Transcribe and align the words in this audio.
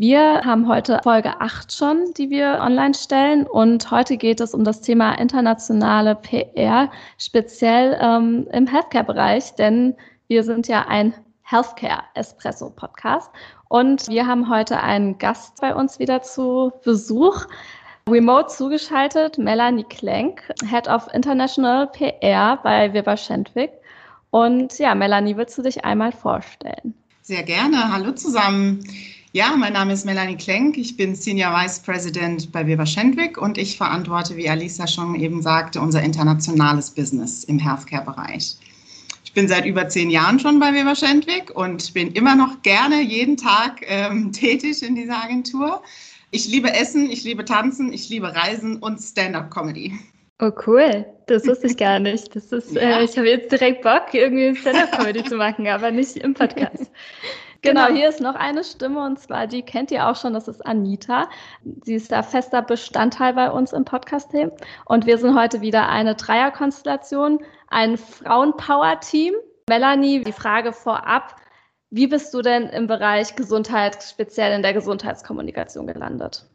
Wir 0.00 0.42
haben 0.44 0.68
heute 0.68 1.00
Folge 1.02 1.40
8 1.40 1.74
schon, 1.74 2.14
die 2.16 2.30
wir 2.30 2.60
online 2.62 2.94
stellen. 2.94 3.48
Und 3.48 3.90
heute 3.90 4.16
geht 4.16 4.38
es 4.40 4.54
um 4.54 4.62
das 4.62 4.80
Thema 4.80 5.14
internationale 5.14 6.14
PR, 6.14 6.88
speziell 7.18 7.98
ähm, 8.00 8.46
im 8.52 8.68
Healthcare-Bereich, 8.68 9.56
denn 9.56 9.96
wir 10.28 10.44
sind 10.44 10.68
ja 10.68 10.86
ein 10.86 11.14
Healthcare-Espresso-Podcast. 11.42 13.28
Und 13.66 14.06
wir 14.06 14.28
haben 14.28 14.48
heute 14.48 14.80
einen 14.80 15.18
Gast 15.18 15.60
bei 15.60 15.74
uns 15.74 15.98
wieder 15.98 16.22
zu 16.22 16.70
Besuch. 16.84 17.46
Remote 18.08 18.54
zugeschaltet, 18.54 19.36
Melanie 19.36 19.82
Klenk, 19.82 20.42
Head 20.64 20.86
of 20.86 21.08
International 21.12 21.88
PR 21.88 22.60
bei 22.62 22.92
Weber 22.92 23.16
Schendwick. 23.16 23.72
Und 24.30 24.78
ja, 24.78 24.94
Melanie, 24.94 25.36
willst 25.36 25.58
du 25.58 25.62
dich 25.62 25.84
einmal 25.84 26.12
vorstellen? 26.12 26.94
Sehr 27.22 27.42
gerne. 27.42 27.92
Hallo 27.92 28.12
zusammen. 28.12 28.84
Ja, 29.32 29.54
mein 29.54 29.74
Name 29.74 29.92
ist 29.92 30.06
Melanie 30.06 30.38
Klenk. 30.38 30.78
Ich 30.78 30.96
bin 30.96 31.14
Senior 31.14 31.52
Vice 31.52 31.80
President 31.80 32.50
bei 32.50 32.66
Weber 32.66 32.86
Schendwick 32.86 33.36
und 33.36 33.58
ich 33.58 33.76
verantworte, 33.76 34.36
wie 34.36 34.48
Alisa 34.48 34.86
schon 34.86 35.14
eben 35.16 35.42
sagte, 35.42 35.82
unser 35.82 36.02
internationales 36.02 36.90
Business 36.90 37.44
im 37.44 37.58
Healthcare-Bereich. 37.58 38.56
Ich 39.24 39.34
bin 39.34 39.46
seit 39.46 39.66
über 39.66 39.86
zehn 39.90 40.08
Jahren 40.08 40.40
schon 40.40 40.58
bei 40.58 40.72
Weber 40.72 40.94
Schendwick 40.94 41.54
und 41.54 41.92
bin 41.92 42.12
immer 42.12 42.36
noch 42.36 42.62
gerne 42.62 43.02
jeden 43.02 43.36
Tag 43.36 43.82
ähm, 43.86 44.32
tätig 44.32 44.82
in 44.82 44.94
dieser 44.94 45.22
Agentur. 45.22 45.82
Ich 46.30 46.48
liebe 46.48 46.72
Essen, 46.72 47.10
ich 47.10 47.22
liebe 47.22 47.44
Tanzen, 47.44 47.92
ich 47.92 48.08
liebe 48.08 48.34
Reisen 48.34 48.78
und 48.78 48.98
Stand-up-Comedy. 48.98 49.92
Oh 50.40 50.52
cool, 50.66 51.04
das 51.26 51.46
wusste 51.46 51.66
ich 51.66 51.76
gar 51.76 51.98
nicht. 51.98 52.34
Das 52.34 52.50
ist, 52.50 52.72
ja. 52.76 53.00
äh, 53.00 53.04
ich 53.04 53.18
habe 53.18 53.28
jetzt 53.28 53.52
direkt 53.52 53.82
Bock, 53.82 54.06
irgendwie 54.12 54.58
Stand-up-Comedy 54.58 55.24
zu 55.24 55.36
machen, 55.36 55.66
aber 55.66 55.90
nicht 55.90 56.16
im 56.16 56.32
Podcast. 56.32 56.90
Genau, 57.62 57.86
genau, 57.86 57.96
hier 57.96 58.08
ist 58.08 58.20
noch 58.20 58.36
eine 58.36 58.62
Stimme 58.62 59.04
und 59.04 59.18
zwar, 59.18 59.46
die 59.48 59.62
kennt 59.62 59.90
ihr 59.90 60.06
auch 60.06 60.14
schon, 60.14 60.32
das 60.32 60.46
ist 60.46 60.64
Anita. 60.64 61.28
Sie 61.82 61.94
ist 61.94 62.12
da 62.12 62.22
fester 62.22 62.62
Bestandteil 62.62 63.34
bei 63.34 63.50
uns 63.50 63.72
im 63.72 63.84
Podcast-Team. 63.84 64.52
Und 64.84 65.06
wir 65.06 65.18
sind 65.18 65.36
heute 65.36 65.60
wieder 65.60 65.88
eine 65.88 66.14
Dreierkonstellation, 66.14 67.40
ein 67.68 67.96
Frauenpower-Team. 67.96 69.34
Melanie, 69.68 70.22
die 70.22 70.32
Frage 70.32 70.72
vorab, 70.72 71.34
wie 71.90 72.06
bist 72.06 72.32
du 72.32 72.42
denn 72.42 72.68
im 72.68 72.86
Bereich 72.86 73.34
Gesundheit, 73.34 74.02
speziell 74.02 74.52
in 74.52 74.62
der 74.62 74.72
Gesundheitskommunikation 74.72 75.86
gelandet? 75.86 76.46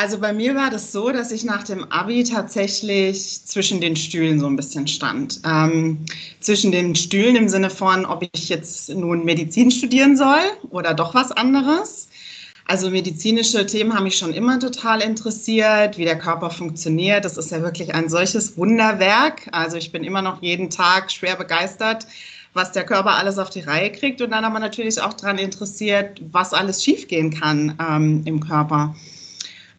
Also 0.00 0.18
bei 0.18 0.32
mir 0.32 0.54
war 0.54 0.70
das 0.70 0.92
so, 0.92 1.10
dass 1.10 1.30
ich 1.30 1.44
nach 1.44 1.62
dem 1.62 1.84
Abi 1.92 2.24
tatsächlich 2.24 3.44
zwischen 3.44 3.82
den 3.82 3.96
Stühlen 3.96 4.40
so 4.40 4.46
ein 4.46 4.56
bisschen 4.56 4.86
stand. 4.86 5.42
Ähm, 5.44 6.06
zwischen 6.40 6.72
den 6.72 6.96
Stühlen 6.96 7.36
im 7.36 7.50
Sinne 7.50 7.68
von, 7.68 8.06
ob 8.06 8.26
ich 8.32 8.48
jetzt 8.48 8.88
nun 8.88 9.26
Medizin 9.26 9.70
studieren 9.70 10.16
soll 10.16 10.40
oder 10.70 10.94
doch 10.94 11.14
was 11.14 11.32
anderes. 11.32 12.08
Also 12.64 12.88
medizinische 12.88 13.66
Themen 13.66 13.94
haben 13.94 14.04
mich 14.04 14.16
schon 14.16 14.32
immer 14.32 14.58
total 14.58 15.02
interessiert, 15.02 15.98
wie 15.98 16.06
der 16.06 16.16
Körper 16.16 16.48
funktioniert. 16.48 17.26
Das 17.26 17.36
ist 17.36 17.50
ja 17.50 17.60
wirklich 17.60 17.94
ein 17.94 18.08
solches 18.08 18.56
Wunderwerk. 18.56 19.50
Also 19.52 19.76
ich 19.76 19.92
bin 19.92 20.02
immer 20.02 20.22
noch 20.22 20.40
jeden 20.40 20.70
Tag 20.70 21.12
schwer 21.12 21.36
begeistert, 21.36 22.06
was 22.54 22.72
der 22.72 22.86
Körper 22.86 23.16
alles 23.16 23.36
auf 23.36 23.50
die 23.50 23.60
Reihe 23.60 23.92
kriegt. 23.92 24.22
Und 24.22 24.30
dann 24.30 24.46
aber 24.46 24.60
natürlich 24.60 24.98
auch 25.02 25.12
daran 25.12 25.36
interessiert, 25.36 26.22
was 26.32 26.54
alles 26.54 26.82
schiefgehen 26.82 27.38
kann 27.38 27.76
ähm, 27.78 28.22
im 28.24 28.40
Körper. 28.40 28.94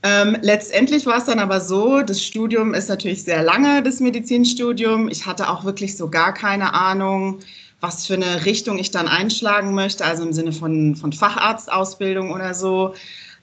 Ähm, 0.04 0.36
letztendlich 0.42 1.06
war 1.06 1.18
es 1.18 1.26
dann 1.26 1.40
aber 1.40 1.62
so, 1.62 2.02
das 2.02 2.24
Studium 2.24 2.74
ist 2.74 2.90
natürlich 2.90 3.24
sehr 3.24 3.44
lange, 3.44 3.84
das 3.84 4.00
Medizinstudium. 4.00 5.10
Ich 5.10 5.28
hatte 5.28 5.50
auch 5.50 5.64
wirklich 5.64 5.96
so 5.96 6.10
gar 6.10 6.34
keine 6.34 6.74
Ahnung, 6.74 7.40
was 7.82 8.08
für 8.08 8.16
eine 8.16 8.46
Richtung 8.46 8.80
ich 8.80 8.92
dann 8.92 9.08
einschlagen 9.08 9.76
möchte, 9.76 10.04
also 10.04 10.24
im 10.24 10.34
Sinne 10.34 10.54
von, 10.54 10.96
von 10.96 11.14
Facharztausbildung 11.14 12.32
oder 12.32 12.54
so. 12.56 12.96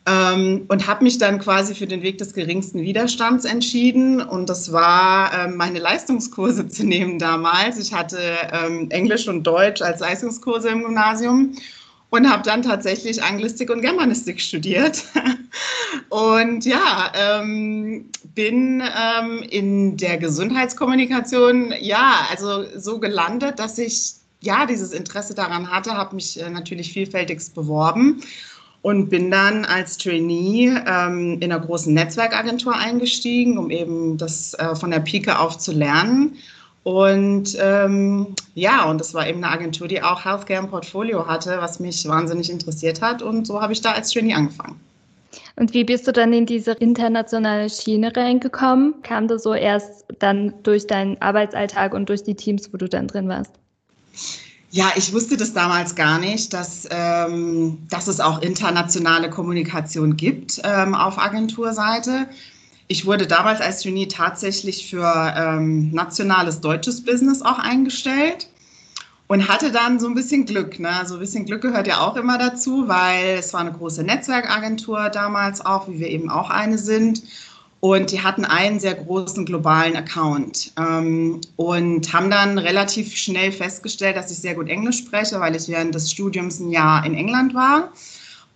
Ähm, 0.06 0.64
und 0.68 0.86
habe 0.86 1.04
mich 1.04 1.18
dann 1.18 1.38
quasi 1.38 1.74
für 1.74 1.86
den 1.86 2.02
Weg 2.02 2.18
des 2.18 2.32
geringsten 2.32 2.80
Widerstands 2.80 3.44
entschieden. 3.44 4.20
Und 4.20 4.48
das 4.48 4.72
war, 4.72 5.32
ähm, 5.34 5.56
meine 5.56 5.78
Leistungskurse 5.78 6.66
zu 6.68 6.84
nehmen 6.84 7.20
damals. 7.20 7.78
Ich 7.78 7.92
hatte 7.92 8.18
ähm, 8.52 8.90
Englisch 8.90 9.28
und 9.28 9.44
Deutsch 9.44 9.82
als 9.82 10.00
Leistungskurse 10.00 10.70
im 10.70 10.82
Gymnasium 10.82 11.54
und 12.10 12.30
habe 12.30 12.42
dann 12.42 12.62
tatsächlich 12.62 13.22
Anglistik 13.22 13.70
und 13.70 13.82
Germanistik 13.82 14.40
studiert. 14.40 15.04
und 16.08 16.64
ja, 16.64 17.12
ähm, 17.14 18.10
bin 18.34 18.82
ähm, 18.82 19.42
in 19.50 19.96
der 19.96 20.16
Gesundheitskommunikation, 20.18 21.74
ja, 21.80 22.26
also 22.30 22.64
so 22.76 22.98
gelandet, 22.98 23.58
dass 23.58 23.78
ich 23.78 24.14
ja 24.40 24.66
dieses 24.66 24.92
Interesse 24.92 25.34
daran 25.34 25.70
hatte, 25.70 25.92
habe 25.92 26.14
mich 26.14 26.40
äh, 26.40 26.48
natürlich 26.48 26.92
vielfältigst 26.92 27.54
beworben 27.54 28.22
und 28.82 29.10
bin 29.10 29.30
dann 29.30 29.64
als 29.64 29.98
Trainee 29.98 30.68
ähm, 30.86 31.38
in 31.40 31.52
einer 31.52 31.60
großen 31.60 31.92
Netzwerkagentur 31.92 32.74
eingestiegen, 32.74 33.58
um 33.58 33.70
eben 33.70 34.16
das 34.16 34.54
äh, 34.54 34.74
von 34.76 34.90
der 34.90 35.00
Pike 35.00 35.38
auf 35.38 35.58
zu 35.58 35.72
lernen 35.72 36.36
und 36.82 37.56
ähm, 37.60 38.34
ja, 38.54 38.84
und 38.88 38.98
das 38.98 39.12
war 39.14 39.28
eben 39.28 39.42
eine 39.44 39.52
Agentur, 39.52 39.88
die 39.88 40.02
auch 40.02 40.24
Healthcare 40.24 40.62
im 40.62 40.70
Portfolio 40.70 41.26
hatte, 41.26 41.58
was 41.60 41.80
mich 41.80 42.06
wahnsinnig 42.08 42.50
interessiert 42.50 43.02
hat. 43.02 43.22
Und 43.22 43.46
so 43.46 43.60
habe 43.60 43.72
ich 43.72 43.80
da 43.80 43.92
als 43.92 44.10
Trainee 44.10 44.34
angefangen. 44.34 44.80
Und 45.56 45.74
wie 45.74 45.84
bist 45.84 46.06
du 46.06 46.12
dann 46.12 46.32
in 46.32 46.46
diese 46.46 46.72
internationale 46.72 47.68
Schiene 47.68 48.14
reingekommen? 48.16 48.94
Kam 49.02 49.28
das 49.28 49.42
so 49.42 49.54
erst 49.54 50.04
dann 50.18 50.54
durch 50.62 50.86
deinen 50.86 51.20
Arbeitsalltag 51.20 51.94
und 51.94 52.08
durch 52.08 52.22
die 52.22 52.34
Teams, 52.34 52.72
wo 52.72 52.76
du 52.76 52.88
dann 52.88 53.08
drin 53.08 53.28
warst? 53.28 53.52
Ja, 54.70 54.92
ich 54.96 55.12
wusste 55.12 55.36
das 55.36 55.54
damals 55.54 55.94
gar 55.94 56.18
nicht, 56.18 56.52
dass, 56.52 56.86
ähm, 56.90 57.78
dass 57.90 58.06
es 58.06 58.20
auch 58.20 58.42
internationale 58.42 59.30
Kommunikation 59.30 60.16
gibt 60.16 60.60
ähm, 60.62 60.94
auf 60.94 61.18
Agenturseite. 61.18 62.28
Ich 62.90 63.04
wurde 63.04 63.26
damals 63.26 63.60
als 63.60 63.82
Trainee 63.82 64.06
tatsächlich 64.06 64.88
für 64.88 65.34
ähm, 65.36 65.90
nationales 65.92 66.60
deutsches 66.62 67.04
Business 67.04 67.42
auch 67.42 67.58
eingestellt 67.58 68.48
und 69.26 69.46
hatte 69.46 69.70
dann 69.70 70.00
so 70.00 70.06
ein 70.06 70.14
bisschen 70.14 70.46
Glück. 70.46 70.80
Ne? 70.80 70.90
So 71.04 71.14
ein 71.14 71.20
bisschen 71.20 71.44
Glück 71.44 71.60
gehört 71.60 71.86
ja 71.86 72.00
auch 72.00 72.16
immer 72.16 72.38
dazu, 72.38 72.88
weil 72.88 73.36
es 73.38 73.52
war 73.52 73.60
eine 73.60 73.72
große 73.72 74.02
Netzwerkagentur 74.02 75.10
damals 75.10 75.64
auch, 75.64 75.86
wie 75.88 76.00
wir 76.00 76.08
eben 76.08 76.30
auch 76.30 76.48
eine 76.48 76.78
sind. 76.78 77.22
Und 77.80 78.10
die 78.10 78.22
hatten 78.22 78.44
einen 78.44 78.80
sehr 78.80 78.94
großen 78.94 79.44
globalen 79.44 79.94
Account 79.94 80.72
ähm, 80.78 81.42
und 81.56 82.12
haben 82.12 82.30
dann 82.30 82.58
relativ 82.58 83.14
schnell 83.14 83.52
festgestellt, 83.52 84.16
dass 84.16 84.32
ich 84.32 84.38
sehr 84.38 84.54
gut 84.54 84.68
Englisch 84.68 84.98
spreche, 84.98 85.38
weil 85.38 85.54
ich 85.54 85.68
während 85.68 85.94
des 85.94 86.10
Studiums 86.10 86.58
ein 86.58 86.70
Jahr 86.70 87.04
in 87.06 87.14
England 87.14 87.54
war 87.54 87.92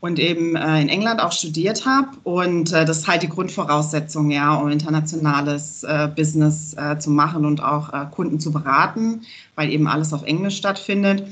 und 0.03 0.19
eben 0.19 0.57
äh, 0.57 0.81
in 0.81 0.89
England 0.89 1.21
auch 1.21 1.31
studiert 1.31 1.87
habe. 1.87 2.09
Und 2.25 2.73
äh, 2.73 2.85
das 2.85 2.99
ist 2.99 3.09
halt 3.09 3.23
die 3.23 3.29
Grundvoraussetzung, 3.29 4.33
ja, 4.33 4.53
um 4.57 4.69
internationales 4.69 5.85
äh, 5.85 6.09
Business 6.15 6.75
äh, 6.77 6.99
zu 6.99 7.11
machen 7.11 7.47
und 7.47 7.63
auch 7.63 7.93
äh, 7.93 8.07
Kunden 8.11 8.41
zu 8.41 8.51
beraten, 8.51 9.23
weil 9.55 9.71
eben 9.71 9.87
alles 9.87 10.13
auf 10.13 10.25
Englisch 10.25 10.57
stattfindet. 10.57 11.25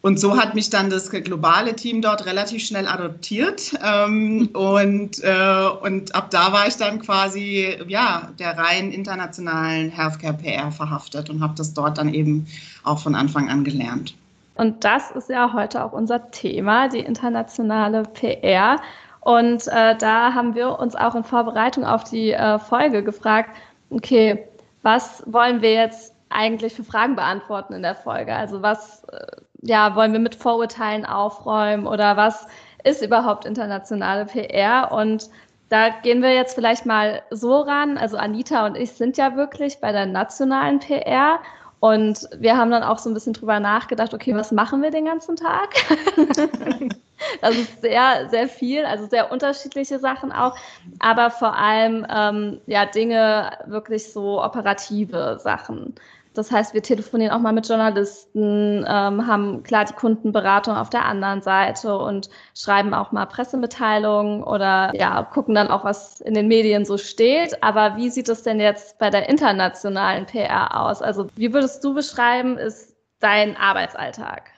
Und 0.00 0.20
so 0.20 0.36
hat 0.36 0.54
mich 0.54 0.70
dann 0.70 0.90
das 0.90 1.10
globale 1.10 1.74
Team 1.74 2.02
dort 2.02 2.24
relativ 2.24 2.64
schnell 2.64 2.86
adoptiert. 2.86 3.72
Ähm, 3.84 4.48
und, 4.54 5.18
äh, 5.24 5.66
und 5.82 6.14
ab 6.14 6.30
da 6.30 6.52
war 6.52 6.68
ich 6.68 6.76
dann 6.76 7.00
quasi 7.00 7.76
ja, 7.88 8.30
der 8.38 8.56
rein 8.56 8.92
internationalen 8.92 9.90
Healthcare 9.90 10.34
PR 10.34 10.70
verhaftet 10.70 11.30
und 11.30 11.42
habe 11.42 11.54
das 11.56 11.74
dort 11.74 11.98
dann 11.98 12.14
eben 12.14 12.46
auch 12.84 13.00
von 13.00 13.16
Anfang 13.16 13.48
an 13.48 13.64
gelernt. 13.64 14.14
Und 14.54 14.84
das 14.84 15.10
ist 15.10 15.28
ja 15.28 15.52
heute 15.52 15.84
auch 15.84 15.92
unser 15.92 16.30
Thema, 16.30 16.88
die 16.88 17.00
internationale 17.00 18.04
PR. 18.04 18.80
Und 19.20 19.66
äh, 19.68 19.96
da 19.96 20.34
haben 20.34 20.54
wir 20.54 20.78
uns 20.78 20.94
auch 20.94 21.14
in 21.14 21.24
Vorbereitung 21.24 21.84
auf 21.84 22.04
die 22.04 22.32
äh, 22.32 22.58
Folge 22.58 23.02
gefragt, 23.02 23.50
okay, 23.90 24.46
was 24.82 25.22
wollen 25.26 25.62
wir 25.62 25.72
jetzt 25.72 26.14
eigentlich 26.28 26.74
für 26.74 26.84
Fragen 26.84 27.16
beantworten 27.16 27.72
in 27.72 27.82
der 27.82 27.94
Folge? 27.94 28.34
Also 28.34 28.62
was 28.62 29.04
äh, 29.04 29.26
ja, 29.62 29.96
wollen 29.96 30.12
wir 30.12 30.20
mit 30.20 30.34
Vorurteilen 30.34 31.06
aufräumen 31.06 31.86
oder 31.86 32.16
was 32.16 32.46
ist 32.84 33.02
überhaupt 33.02 33.46
internationale 33.46 34.26
PR? 34.26 34.92
Und 34.92 35.30
da 35.70 35.88
gehen 35.88 36.22
wir 36.22 36.34
jetzt 36.34 36.54
vielleicht 36.54 36.84
mal 36.84 37.22
so 37.30 37.60
ran. 37.60 37.96
Also 37.96 38.18
Anita 38.18 38.66
und 38.66 38.76
ich 38.76 38.92
sind 38.92 39.16
ja 39.16 39.36
wirklich 39.36 39.80
bei 39.80 39.90
der 39.90 40.06
nationalen 40.06 40.80
PR 40.80 41.38
und 41.84 42.30
wir 42.38 42.56
haben 42.56 42.70
dann 42.70 42.82
auch 42.82 42.96
so 42.98 43.10
ein 43.10 43.14
bisschen 43.14 43.34
drüber 43.34 43.60
nachgedacht, 43.60 44.14
okay, 44.14 44.34
was 44.34 44.52
machen 44.52 44.80
wir 44.80 44.90
den 44.90 45.04
ganzen 45.04 45.36
Tag? 45.36 45.74
Das 47.40 47.56
ist 47.56 47.80
sehr, 47.80 48.28
sehr 48.28 48.48
viel, 48.48 48.84
also 48.84 49.06
sehr 49.06 49.30
unterschiedliche 49.30 49.98
Sachen 49.98 50.32
auch, 50.32 50.56
aber 50.98 51.30
vor 51.30 51.56
allem 51.56 52.04
ähm, 52.10 52.60
ja 52.66 52.86
Dinge, 52.86 53.50
wirklich 53.66 54.12
so 54.12 54.42
operative 54.42 55.38
Sachen. 55.40 55.94
Das 56.34 56.50
heißt, 56.50 56.74
wir 56.74 56.82
telefonieren 56.82 57.32
auch 57.32 57.38
mal 57.38 57.52
mit 57.52 57.68
Journalisten, 57.68 58.84
ähm, 58.86 59.26
haben 59.26 59.62
klar 59.62 59.84
die 59.84 59.94
Kundenberatung 59.94 60.76
auf 60.76 60.90
der 60.90 61.04
anderen 61.04 61.42
Seite 61.42 61.96
und 61.96 62.28
schreiben 62.54 62.92
auch 62.92 63.12
mal 63.12 63.26
Pressemitteilungen 63.26 64.42
oder 64.42 64.92
ja, 64.94 65.22
gucken 65.22 65.54
dann 65.54 65.68
auch, 65.68 65.84
was 65.84 66.20
in 66.20 66.34
den 66.34 66.48
Medien 66.48 66.84
so 66.84 66.98
steht. 66.98 67.62
Aber 67.62 67.96
wie 67.96 68.10
sieht 68.10 68.28
es 68.28 68.42
denn 68.42 68.58
jetzt 68.58 68.98
bei 68.98 69.10
der 69.10 69.28
internationalen 69.28 70.26
PR 70.26 70.80
aus? 70.80 71.02
Also 71.02 71.28
wie 71.36 71.52
würdest 71.54 71.84
du 71.84 71.94
beschreiben, 71.94 72.58
ist 72.58 72.96
dein 73.20 73.56
Arbeitsalltag? 73.56 74.50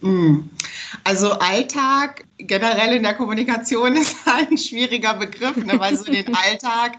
Hm. 0.00 0.50
Also 1.04 1.32
Alltag 1.32 2.24
generell 2.36 2.96
in 2.96 3.02
der 3.02 3.14
Kommunikation 3.14 3.96
ist 3.96 4.14
ein 4.26 4.58
schwieriger 4.58 5.14
Begriff, 5.14 5.56
ne, 5.56 5.80
weil 5.80 5.96
so 5.96 6.04
den 6.04 6.34
Alltag 6.50 6.98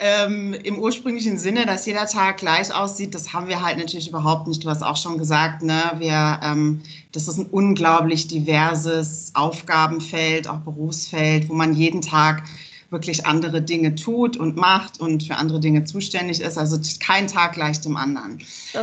ähm, 0.00 0.54
im 0.54 0.78
ursprünglichen 0.78 1.38
Sinne, 1.38 1.66
dass 1.66 1.84
jeder 1.84 2.06
Tag 2.06 2.38
gleich 2.38 2.74
aussieht, 2.74 3.14
das 3.14 3.32
haben 3.34 3.48
wir 3.48 3.62
halt 3.62 3.76
natürlich 3.78 4.08
überhaupt 4.08 4.48
nicht. 4.48 4.64
Du 4.64 4.70
hast 4.70 4.82
auch 4.82 4.96
schon 4.96 5.18
gesagt, 5.18 5.62
ne, 5.62 5.92
wir, 5.98 6.40
ähm, 6.42 6.80
das 7.12 7.28
ist 7.28 7.38
ein 7.38 7.46
unglaublich 7.46 8.26
diverses 8.26 9.30
Aufgabenfeld, 9.34 10.48
auch 10.48 10.60
Berufsfeld, 10.60 11.48
wo 11.50 11.54
man 11.54 11.74
jeden 11.74 12.00
Tag 12.00 12.44
wirklich 12.88 13.26
andere 13.26 13.62
Dinge 13.62 13.94
tut 13.94 14.36
und 14.36 14.56
macht 14.56 15.00
und 15.00 15.22
für 15.22 15.36
andere 15.36 15.60
Dinge 15.60 15.84
zuständig 15.84 16.40
ist. 16.40 16.58
Also 16.58 16.78
kein 16.98 17.28
Tag 17.28 17.52
gleich 17.52 17.80
dem 17.80 17.96
anderen. 17.96 18.38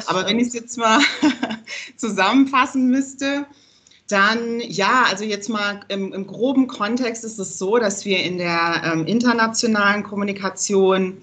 Aber 0.05 0.25
wenn 0.25 0.39
ich 0.39 0.47
es 0.47 0.53
jetzt 0.53 0.77
mal 0.77 0.99
zusammenfassen 1.97 2.87
müsste, 2.87 3.45
dann 4.07 4.61
ja, 4.61 5.05
also 5.09 5.23
jetzt 5.23 5.49
mal 5.49 5.81
im, 5.89 6.13
im, 6.13 6.27
groben 6.27 6.67
Kontext 6.67 7.25
ist 7.25 7.39
es 7.39 7.59
so, 7.59 7.77
dass 7.77 8.05
wir 8.05 8.23
in 8.23 8.37
der 8.37 8.81
ähm, 8.85 9.05
internationalen 9.05 10.03
Kommunikation 10.03 11.17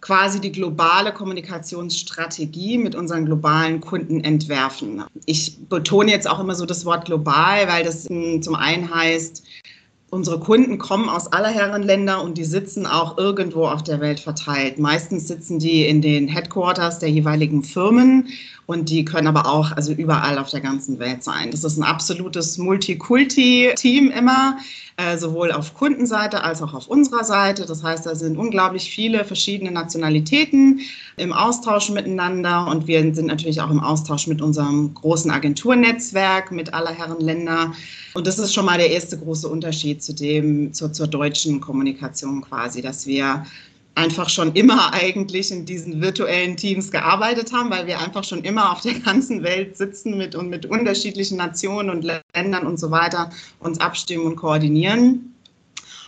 quasi 0.00 0.40
die 0.40 0.52
globale 0.52 1.12
Kommunikationsstrategie 1.12 2.78
mit 2.78 2.94
unseren 2.94 3.24
globalen 3.24 3.80
Kunden 3.80 4.22
entwerfen. 4.22 5.02
Ich 5.26 5.58
betone 5.68 6.10
jetzt 6.10 6.28
auch 6.28 6.38
immer 6.38 6.54
so 6.54 6.66
das 6.66 6.84
Wort 6.84 7.06
global, 7.06 7.66
weil 7.66 7.84
das 7.84 8.04
zum 8.04 8.54
einen 8.54 8.94
heißt, 8.94 9.42
unsere 10.10 10.38
Kunden 10.38 10.78
kommen 10.78 11.08
aus 11.08 11.32
aller 11.32 11.48
Herren 11.48 11.82
Länder 11.82 12.22
und 12.22 12.38
die 12.38 12.44
sitzen 12.44 12.86
auch 12.86 13.18
irgendwo 13.18 13.66
auf 13.66 13.82
der 13.82 14.00
Welt 14.00 14.20
verteilt. 14.20 14.78
Meistens 14.78 15.28
sitzen 15.28 15.58
die 15.58 15.86
in 15.86 16.00
den 16.00 16.28
Headquarters 16.28 16.98
der 16.98 17.10
jeweiligen 17.10 17.62
Firmen 17.62 18.28
und 18.68 18.90
die 18.90 19.02
können 19.02 19.26
aber 19.26 19.46
auch 19.46 19.72
also 19.72 19.92
überall 19.92 20.38
auf 20.38 20.50
der 20.50 20.60
ganzen 20.60 20.98
Welt 20.98 21.24
sein. 21.24 21.50
Das 21.50 21.64
ist 21.64 21.78
ein 21.78 21.84
absolutes 21.84 22.58
Multikulti-Team 22.58 24.10
immer 24.10 24.58
äh, 24.98 25.16
sowohl 25.16 25.52
auf 25.52 25.72
Kundenseite 25.72 26.42
als 26.42 26.60
auch 26.60 26.74
auf 26.74 26.86
unserer 26.86 27.24
Seite. 27.24 27.64
Das 27.64 27.82
heißt, 27.82 28.04
da 28.04 28.14
sind 28.14 28.36
unglaublich 28.36 28.90
viele 28.90 29.24
verschiedene 29.24 29.70
Nationalitäten 29.70 30.80
im 31.16 31.32
Austausch 31.32 31.88
miteinander 31.88 32.66
und 32.66 32.86
wir 32.86 33.00
sind 33.14 33.28
natürlich 33.28 33.62
auch 33.62 33.70
im 33.70 33.80
Austausch 33.80 34.26
mit 34.26 34.42
unserem 34.42 34.92
großen 34.92 35.30
Agenturnetzwerk, 35.30 36.52
mit 36.52 36.74
aller 36.74 36.92
Herren 36.92 37.20
Länder. 37.20 37.72
Und 38.12 38.26
das 38.26 38.38
ist 38.38 38.52
schon 38.52 38.66
mal 38.66 38.76
der 38.76 38.90
erste 38.90 39.16
große 39.16 39.48
Unterschied 39.48 40.02
zu 40.02 40.12
dem, 40.12 40.74
zur, 40.74 40.92
zur 40.92 41.06
deutschen 41.06 41.62
Kommunikation 41.62 42.42
quasi, 42.42 42.82
dass 42.82 43.06
wir 43.06 43.46
einfach 43.98 44.28
schon 44.28 44.52
immer 44.52 44.94
eigentlich 44.94 45.50
in 45.50 45.66
diesen 45.66 46.00
virtuellen 46.00 46.56
Teams 46.56 46.90
gearbeitet 46.90 47.52
haben, 47.52 47.68
weil 47.70 47.86
wir 47.86 47.98
einfach 47.98 48.22
schon 48.22 48.44
immer 48.44 48.72
auf 48.72 48.80
der 48.80 48.94
ganzen 48.94 49.42
Welt 49.42 49.76
sitzen 49.76 50.16
mit 50.16 50.36
und 50.36 50.48
mit 50.48 50.66
unterschiedlichen 50.66 51.36
Nationen 51.36 51.90
und 51.90 52.04
Ländern 52.34 52.66
und 52.66 52.78
so 52.78 52.90
weiter 52.90 53.30
uns 53.58 53.80
abstimmen 53.80 54.26
und 54.26 54.36
koordinieren. 54.36 55.34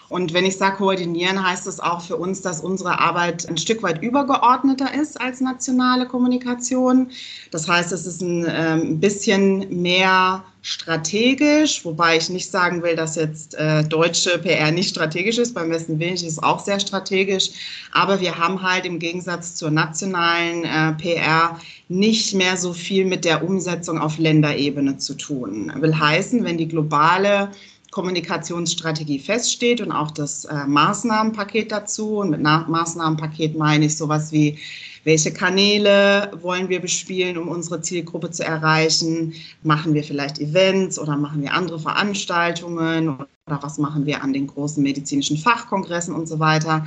Und 0.08 0.32
wenn 0.34 0.44
ich 0.44 0.56
sage 0.56 0.76
koordinieren, 0.76 1.44
heißt 1.44 1.66
es 1.66 1.78
auch 1.78 2.00
für 2.00 2.16
uns, 2.16 2.40
dass 2.42 2.60
unsere 2.60 2.98
Arbeit 2.98 3.48
ein 3.48 3.56
Stück 3.56 3.82
weit 3.82 4.02
übergeordneter 4.02 4.92
ist 4.92 5.20
als 5.20 5.40
nationale 5.40 6.06
Kommunikation. 6.06 7.10
Das 7.52 7.68
heißt, 7.68 7.92
es 7.92 8.06
ist 8.06 8.20
ein 8.20 8.44
ähm, 8.48 9.00
bisschen 9.00 9.82
mehr 9.82 10.42
strategisch, 10.62 11.84
wobei 11.84 12.16
ich 12.16 12.28
nicht 12.28 12.50
sagen 12.50 12.82
will, 12.82 12.94
dass 12.94 13.16
jetzt 13.16 13.54
äh, 13.54 13.82
deutsche 13.84 14.38
PR 14.38 14.70
nicht 14.70 14.90
strategisch 14.90 15.38
ist. 15.38 15.54
Beim 15.54 15.70
besten 15.70 15.98
Willen 15.98 16.14
ist 16.14 16.22
es 16.22 16.42
auch 16.42 16.60
sehr 16.60 16.80
strategisch. 16.80 17.50
Aber 17.92 18.20
wir 18.20 18.36
haben 18.36 18.62
halt 18.62 18.84
im 18.84 18.98
Gegensatz 18.98 19.54
zur 19.54 19.70
nationalen 19.70 20.64
äh, 20.64 20.92
PR 21.00 21.58
nicht 21.88 22.34
mehr 22.34 22.56
so 22.56 22.72
viel 22.72 23.04
mit 23.04 23.24
der 23.24 23.42
Umsetzung 23.42 23.98
auf 23.98 24.18
Länderebene 24.18 24.98
zu 24.98 25.14
tun. 25.14 25.72
Will 25.76 25.98
heißen, 25.98 26.44
wenn 26.44 26.58
die 26.58 26.68
globale 26.68 27.50
Kommunikationsstrategie 27.90 29.18
feststeht 29.18 29.80
und 29.80 29.90
auch 29.90 30.10
das 30.10 30.44
äh, 30.44 30.66
Maßnahmenpaket 30.66 31.72
dazu. 31.72 32.18
Und 32.18 32.30
mit 32.30 32.40
Na 32.40 32.66
Maßnahmenpaket 32.68 33.56
meine 33.56 33.86
ich 33.86 33.96
sowas 33.96 34.30
wie, 34.32 34.58
welche 35.04 35.32
Kanäle 35.32 36.30
wollen 36.42 36.68
wir 36.68 36.80
bespielen, 36.80 37.38
um 37.38 37.48
unsere 37.48 37.80
Zielgruppe 37.80 38.30
zu 38.30 38.44
erreichen? 38.44 39.34
Machen 39.62 39.94
wir 39.94 40.04
vielleicht 40.04 40.38
Events 40.38 40.98
oder 40.98 41.16
machen 41.16 41.42
wir 41.42 41.54
andere 41.54 41.80
Veranstaltungen 41.80 43.08
oder 43.08 43.62
was 43.62 43.78
machen 43.78 44.06
wir 44.06 44.22
an 44.22 44.32
den 44.32 44.46
großen 44.46 44.82
medizinischen 44.82 45.38
Fachkongressen 45.38 46.14
und 46.14 46.28
so 46.28 46.38
weiter? 46.38 46.86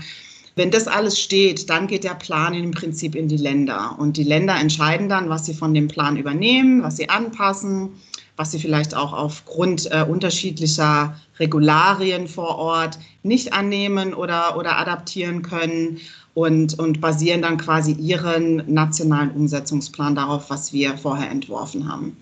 Wenn 0.55 0.69
das 0.69 0.87
alles 0.87 1.19
steht, 1.19 1.69
dann 1.71 1.87
geht 1.87 2.03
der 2.03 2.13
Plan 2.13 2.53
im 2.53 2.71
Prinzip 2.71 3.15
in 3.15 3.27
die 3.27 3.37
Länder. 3.37 3.95
Und 3.97 4.17
die 4.17 4.23
Länder 4.23 4.55
entscheiden 4.55 5.09
dann, 5.09 5.27
was 5.27 5.47
sie 5.47 5.55
von 5.55 5.73
dem 5.73 5.87
Plan 5.87 6.15
übernehmen, 6.15 6.83
was 6.83 6.97
sie 6.97 7.09
anpassen 7.09 7.89
was 8.35 8.51
sie 8.51 8.59
vielleicht 8.59 8.95
auch 8.95 9.13
aufgrund 9.13 9.91
äh, 9.91 10.03
unterschiedlicher 10.07 11.15
Regularien 11.39 12.27
vor 12.27 12.57
Ort 12.57 12.99
nicht 13.21 13.53
annehmen 13.53 14.13
oder, 14.13 14.57
oder 14.57 14.77
adaptieren 14.77 15.41
können 15.41 15.99
und, 16.33 16.79
und 16.79 16.99
basieren 16.99 17.41
dann 17.41 17.57
quasi 17.57 17.91
ihren 17.93 18.63
nationalen 18.71 19.31
Umsetzungsplan 19.31 20.15
darauf, 20.15 20.49
was 20.49 20.73
wir 20.73 20.97
vorher 20.97 21.29
entworfen 21.29 21.87
haben. 21.87 22.17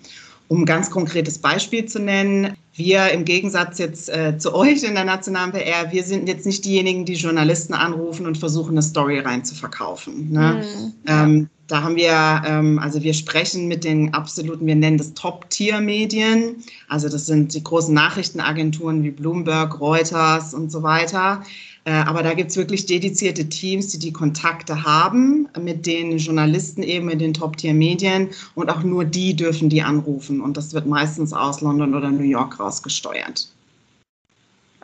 Um 0.48 0.64
ein 0.64 0.66
ganz 0.66 0.92
konkretes 0.92 1.38
Beispiel 1.38 1.86
zu 1.86 2.00
nennen, 2.00 2.58
wir 2.74 3.10
im 3.12 3.24
Gegensatz 3.24 3.78
jetzt 3.80 4.10
äh, 4.10 4.38
zu 4.38 4.54
euch 4.54 4.84
in 4.84 4.96
der 4.96 5.06
nationalen 5.06 5.52
PR, 5.52 5.92
wir 5.92 6.04
sind 6.04 6.28
jetzt 6.28 6.46
nicht 6.46 6.66
diejenigen, 6.66 7.06
die 7.06 7.14
Journalisten 7.14 7.74
anrufen 7.74 8.26
und 8.26 8.38
versuchen, 8.38 8.72
eine 8.72 8.82
Story 8.82 9.20
rein 9.20 9.46
zu 9.46 9.56
verkaufen. 9.56 10.30
Ne? 10.32 10.62
Mhm. 10.62 10.94
Ähm, 11.08 11.50
da 11.72 11.84
haben 11.84 11.96
wir, 11.96 12.42
ähm, 12.46 12.80
also 12.80 13.02
wir 13.02 13.14
sprechen 13.14 13.70
mit 13.70 13.86
den 13.86 14.14
absoluten, 14.14 14.66
wir 14.66 14.76
nennen 14.76 14.98
das 14.98 15.14
Top-Tier-Medien. 15.14 16.58
Also 16.90 17.08
das 17.08 17.28
sind 17.28 17.54
die 17.54 17.64
großen 17.64 17.94
Nachrichtenagenturen 17.94 19.04
wie 19.04 19.12
Bloomberg, 19.12 19.80
Reuters 19.80 20.54
und 20.54 20.70
so 20.70 20.84
weiter. 20.84 21.44
Äh, 21.86 21.92
aber 21.94 22.24
da 22.24 22.34
gibt 22.34 22.52
es 22.52 22.58
wirklich 22.58 22.88
dedizierte 22.88 23.48
Teams, 23.48 23.88
die 23.88 24.00
die 24.00 24.12
Kontakte 24.12 24.84
haben 24.84 25.48
mit 25.62 25.86
den 25.86 26.18
Journalisten 26.18 26.84
eben 26.84 27.10
in 27.10 27.20
den 27.20 27.34
Top-Tier-Medien 27.34 28.32
und 28.54 28.70
auch 28.70 28.84
nur 28.84 29.06
die 29.06 29.34
dürfen 29.34 29.70
die 29.70 29.82
anrufen. 29.82 30.42
Und 30.42 30.58
das 30.58 30.74
wird 30.74 30.88
meistens 30.88 31.32
aus 31.32 31.62
London 31.62 31.96
oder 31.96 32.12
New 32.12 32.24
York 32.24 32.60
rausgesteuert. 32.60 33.48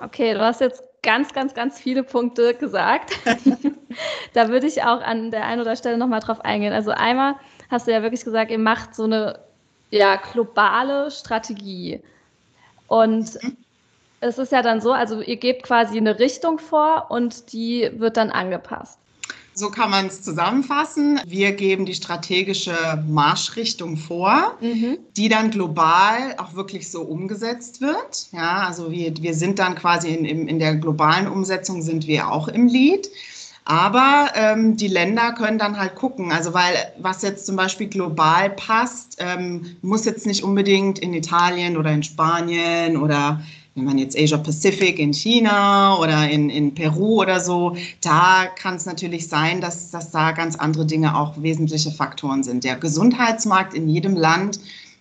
Okay, 0.01 0.33
du 0.33 0.39
hast 0.39 0.61
jetzt 0.61 0.86
ganz, 1.01 1.33
ganz, 1.33 1.53
ganz 1.53 1.79
viele 1.79 2.03
Punkte 2.03 2.53
gesagt. 2.53 3.17
da 4.33 4.49
würde 4.49 4.67
ich 4.67 4.83
auch 4.83 5.01
an 5.01 5.31
der 5.31 5.45
einen 5.45 5.61
oder 5.61 5.75
Stelle 5.75 5.97
nochmal 5.97 6.19
drauf 6.19 6.41
eingehen. 6.41 6.73
Also 6.73 6.91
einmal 6.91 7.35
hast 7.69 7.87
du 7.87 7.91
ja 7.91 8.01
wirklich 8.01 8.23
gesagt, 8.23 8.51
ihr 8.51 8.59
macht 8.59 8.95
so 8.95 9.03
eine 9.03 9.39
ja, 9.89 10.15
globale 10.17 11.11
Strategie. 11.11 12.01
Und 12.87 13.37
es 14.19 14.37
ist 14.37 14.51
ja 14.51 14.61
dann 14.61 14.81
so, 14.81 14.91
also 14.91 15.21
ihr 15.21 15.37
gebt 15.37 15.63
quasi 15.63 15.97
eine 15.97 16.19
Richtung 16.19 16.59
vor 16.59 17.07
und 17.09 17.53
die 17.53 17.89
wird 17.95 18.17
dann 18.17 18.31
angepasst. 18.31 18.99
So 19.57 19.71
kann 19.71 19.89
man 19.89 20.05
es 20.05 20.21
zusammenfassen. 20.21 21.19
Wir 21.25 21.51
geben 21.51 21.87
die 21.87 21.95
strategische 21.95 23.03
Marschrichtung 23.07 23.97
vor, 23.97 24.55
mhm. 24.61 24.99
die 25.17 25.29
dann 25.29 25.49
global 25.49 26.35
auch 26.37 26.53
wirklich 26.53 26.91
so 26.91 27.01
umgesetzt 27.01 27.81
wird. 27.81 28.27
Ja, 28.33 28.67
also 28.67 28.91
wir, 28.91 29.11
wir 29.19 29.33
sind 29.33 29.57
dann 29.57 29.73
quasi 29.73 30.09
in, 30.09 30.25
in, 30.25 30.47
in 30.47 30.59
der 30.59 30.75
globalen 30.75 31.27
Umsetzung 31.27 31.81
sind 31.81 32.05
wir 32.05 32.31
auch 32.31 32.49
im 32.49 32.67
Lead. 32.67 33.09
Aber 33.65 34.29
ähm, 34.35 34.77
die 34.77 34.89
Länder 34.89 35.33
können 35.33 35.57
dann 35.57 35.79
halt 35.79 35.95
gucken, 35.95 36.31
also 36.31 36.53
weil 36.53 36.75
was 36.99 37.23
jetzt 37.23 37.47
zum 37.47 37.55
Beispiel 37.55 37.87
global 37.87 38.51
passt, 38.51 39.17
ähm, 39.17 39.75
muss 39.81 40.05
jetzt 40.05 40.27
nicht 40.27 40.43
unbedingt 40.43 40.99
in 40.99 41.15
Italien 41.15 41.77
oder 41.77 41.91
in 41.91 42.03
Spanien 42.03 42.95
oder 42.95 43.41
wenn 43.77 43.85
man 43.85 43.99
jetzt 43.99 44.17
Asia 44.17 44.39
Pacific 44.39 44.97
in 44.97 45.13
China 45.13 45.99
oder 45.99 46.27
in, 46.27 46.49
in 46.49 46.73
Peru 46.73 47.21
oder 47.21 47.39
so, 47.39 47.77
da 48.01 48.47
kann 48.57 48.75
es 48.75 48.87
natürlich 48.87 49.27
sein, 49.27 49.61
dass, 49.61 49.91
dass 49.91 50.09
da 50.09 50.31
ganz 50.31 50.55
andere 50.55 50.87
Dinge 50.87 51.15
auch 51.15 51.39
wesentliche 51.39 51.91
Faktoren 51.91 52.41
sind. 52.43 52.63
Der 52.63 52.75
Gesundheitsmarkt 52.77 53.75
in 53.75 53.87
jedem 53.87 54.15
Land 54.15 54.59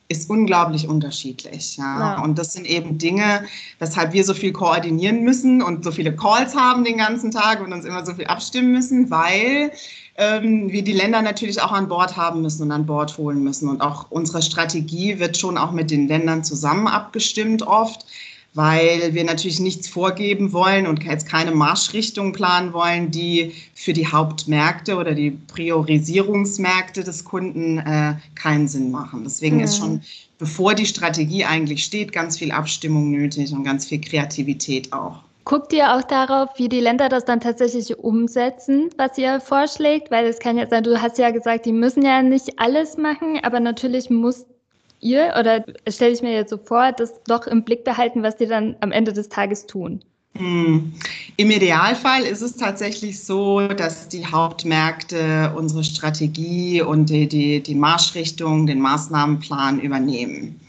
ist 0.09 0.29
unglaublich 0.29 0.87
unterschiedlich. 0.87 1.79
Ja. 1.79 1.99
ja. 1.99 2.23
Und 2.23 2.39
das 2.39 2.53
sind 2.53 2.67
eben 2.67 2.99
Dinge, 2.99 3.47
weshalb 3.79 4.13
wir 4.13 4.25
so 4.25 4.35
viel 4.35 4.53
koordinieren 4.53 5.23
müssen 5.23 5.63
und 5.63 5.83
so 5.83 5.91
viele 5.91 6.15
Calls 6.15 6.55
haben 6.55 6.85
den 6.85 6.99
ganzen 6.99 7.31
Tag 7.31 7.63
und 7.65 7.73
uns 7.73 7.87
immer 7.87 8.05
so 8.05 8.13
viel 8.13 8.27
abstimmen 8.27 8.73
müssen, 8.73 9.11
weil 9.11 9.73
ähm, 10.19 10.71
wir 10.71 10.85
die 10.85 10.93
Länder 10.93 11.23
natürlich 11.23 11.63
auch 11.63 11.73
an 11.73 11.89
Bord 11.89 12.15
haben 12.15 12.43
müssen 12.43 12.65
und 12.65 12.73
an 12.73 12.85
Bord 12.85 13.17
holen 13.17 13.43
müssen. 13.43 13.71
Und 13.71 13.81
auch 13.81 14.11
unsere 14.11 14.43
Strategie 14.43 15.19
wird 15.19 15.39
schon 15.39 15.57
auch 15.57 15.73
mit 15.73 15.91
den 15.91 16.09
Ländern 16.09 16.45
zusammen 16.45 16.89
abgestimmt 16.89 17.63
oft 17.63 18.05
weil 18.57 19.13
wir 19.13 19.25
natürlich 19.25 19.61
nichts 19.61 19.87
vorgeben 19.87 20.53
wollen 20.53 20.87
und 20.87 21.05
jetzt 21.05 21.29
keine 21.29 21.53
Marschrichtung 21.53 22.33
planen 22.33 22.73
wollen, 22.73 23.11
die 23.11 23.53
für 23.75 23.93
die 23.93 24.07
Hauptmärkte 24.07 24.97
oder 24.97 25.15
die 25.15 25.31
Priorisierungsmärkte 25.31 27.05
des 27.05 27.25
Kunden 27.25 27.79
äh, 27.79 28.15
keinen 28.35 28.67
Sinn 28.67 28.91
machen. 28.91 29.25
Deswegen 29.25 29.57
mhm. 29.57 29.65
ist 29.65 29.77
schon, 29.77 30.01
bevor 30.39 30.75
die 30.75 30.87
Strategie 30.87 31.45
eigentlich 31.45 31.85
steht, 31.85 32.13
ganz 32.13 32.39
viel 32.39 32.51
Abstimmung 32.51 33.11
nötig 33.11 33.53
und 33.53 33.63
ganz 33.63 33.87
viel 33.87 34.01
Kreativität 34.01 34.93
auch. 34.93 35.19
Guckt 35.45 35.73
ihr 35.75 35.95
auch 35.95 36.03
darauf, 36.03 36.49
wie 36.57 36.69
die 36.69 36.81
Länder 36.81 37.09
das 37.09 37.25
dann 37.25 37.41
tatsächlich 37.41 37.97
umsetzen, 37.99 38.91
was 38.97 39.17
ihr 39.19 39.39
vorschlägt? 39.41 40.11
Weil 40.11 40.27
es 40.27 40.39
kann 40.41 40.57
ja 40.57 40.67
sein, 40.67 40.83
du 40.83 41.01
hast 41.01 41.19
ja 41.19 41.31
gesagt, 41.31 41.67
die 41.67 41.73
müssen 41.73 42.03
ja 42.03 42.23
nicht 42.23 42.59
alles 42.59 42.97
machen, 42.97 43.39
aber 43.43 43.61
natürlich 43.61 44.11
muss 44.11 44.47
ihr 45.01 45.35
oder 45.39 45.65
stelle 45.89 46.13
ich 46.13 46.23
mir 46.23 46.33
jetzt 46.33 46.51
so 46.51 46.59
vor, 46.59 46.93
das 46.93 47.13
doch 47.25 47.47
im 47.47 47.65
Blick 47.65 47.85
behalten, 47.85 48.23
was 48.23 48.37
die 48.37 48.47
dann 48.47 48.77
am 48.81 48.93
Ende 48.93 49.13
des 49.13 49.29
Tages 49.29 49.67
tun? 49.67 50.03
Hm. 50.39 50.93
Im 51.37 51.51
Idealfall 51.51 52.23
ist 52.23 52.43
es 52.43 52.57
tatsächlich 52.57 53.23
so, 53.23 53.69
dass 53.69 54.09
die 54.09 54.27
Hauptmärkte 54.27 55.53
unsere 55.57 55.85
Strategie 55.85 56.83
und 56.83 57.09
die, 57.09 57.29
die, 57.29 57.63
die 57.63 57.75
Marschrichtung, 57.75 58.67
den 58.67 58.81
Maßnahmenplan 58.81 59.81
übernehmen, 59.81 60.61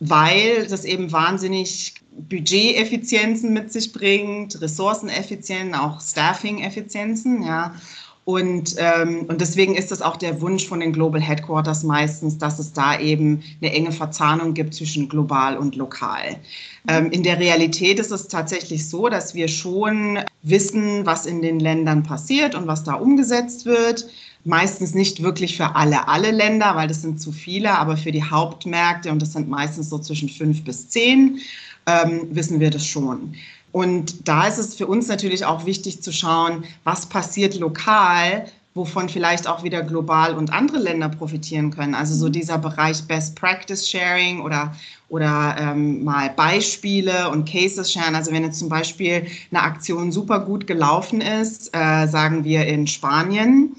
weil 0.00 0.66
das 0.68 0.84
eben 0.84 1.12
wahnsinnig 1.12 1.94
Budgeteffizienzen 2.16 3.52
mit 3.52 3.72
sich 3.72 3.92
bringt, 3.92 4.60
Ressourceneffizienzen, 4.60 5.74
auch 5.74 6.00
Staffing-Effizienzen, 6.00 7.42
ja. 7.42 7.74
Und, 8.26 8.74
ähm, 8.78 9.26
und 9.28 9.40
deswegen 9.40 9.76
ist 9.76 9.92
es 9.92 10.02
auch 10.02 10.16
der 10.16 10.40
Wunsch 10.40 10.66
von 10.66 10.80
den 10.80 10.92
Global 10.92 11.20
Headquarters 11.20 11.84
meistens, 11.84 12.36
dass 12.36 12.58
es 12.58 12.72
da 12.72 12.98
eben 12.98 13.40
eine 13.62 13.72
enge 13.72 13.92
Verzahnung 13.92 14.52
gibt 14.52 14.74
zwischen 14.74 15.08
global 15.08 15.56
und 15.56 15.76
lokal. 15.76 16.36
Ähm, 16.88 17.12
in 17.12 17.22
der 17.22 17.38
Realität 17.38 18.00
ist 18.00 18.10
es 18.10 18.26
tatsächlich 18.26 18.88
so, 18.88 19.08
dass 19.08 19.36
wir 19.36 19.46
schon 19.46 20.18
wissen, 20.42 21.06
was 21.06 21.26
in 21.26 21.40
den 21.40 21.60
Ländern 21.60 22.02
passiert 22.02 22.56
und 22.56 22.66
was 22.66 22.82
da 22.82 22.94
umgesetzt 22.94 23.64
wird. 23.64 24.08
Meistens 24.42 24.92
nicht 24.92 25.22
wirklich 25.22 25.56
für 25.56 25.76
alle, 25.76 26.08
alle 26.08 26.32
Länder, 26.32 26.74
weil 26.74 26.88
das 26.88 27.02
sind 27.02 27.20
zu 27.20 27.30
viele, 27.30 27.78
aber 27.78 27.96
für 27.96 28.10
die 28.10 28.24
Hauptmärkte, 28.24 29.12
und 29.12 29.22
das 29.22 29.34
sind 29.34 29.48
meistens 29.48 29.88
so 29.88 30.00
zwischen 30.00 30.28
fünf 30.28 30.64
bis 30.64 30.88
zehn, 30.88 31.38
ähm, 31.86 32.26
wissen 32.32 32.58
wir 32.58 32.70
das 32.70 32.84
schon. 32.84 33.36
Und 33.76 34.26
da 34.26 34.46
ist 34.46 34.56
es 34.56 34.74
für 34.74 34.86
uns 34.86 35.06
natürlich 35.06 35.44
auch 35.44 35.66
wichtig 35.66 36.02
zu 36.02 36.10
schauen, 36.10 36.64
was 36.84 37.04
passiert 37.04 37.58
lokal, 37.58 38.46
wovon 38.72 39.10
vielleicht 39.10 39.46
auch 39.46 39.64
wieder 39.64 39.82
global 39.82 40.34
und 40.34 40.50
andere 40.50 40.78
Länder 40.78 41.10
profitieren 41.10 41.70
können. 41.70 41.94
Also 41.94 42.14
so 42.14 42.30
dieser 42.30 42.56
Bereich 42.56 43.06
Best 43.06 43.36
Practice 43.38 43.86
Sharing 43.86 44.40
oder, 44.40 44.74
oder 45.10 45.56
ähm, 45.58 46.02
mal 46.04 46.30
Beispiele 46.30 47.28
und 47.28 47.46
Cases 47.46 47.92
sharen. 47.92 48.14
Also 48.14 48.32
wenn 48.32 48.44
jetzt 48.44 48.60
zum 48.60 48.70
Beispiel 48.70 49.26
eine 49.50 49.60
Aktion 49.60 50.10
super 50.10 50.40
gut 50.40 50.66
gelaufen 50.66 51.20
ist, 51.20 51.68
äh, 51.76 52.06
sagen 52.06 52.44
wir 52.44 52.64
in 52.66 52.86
Spanien, 52.86 53.76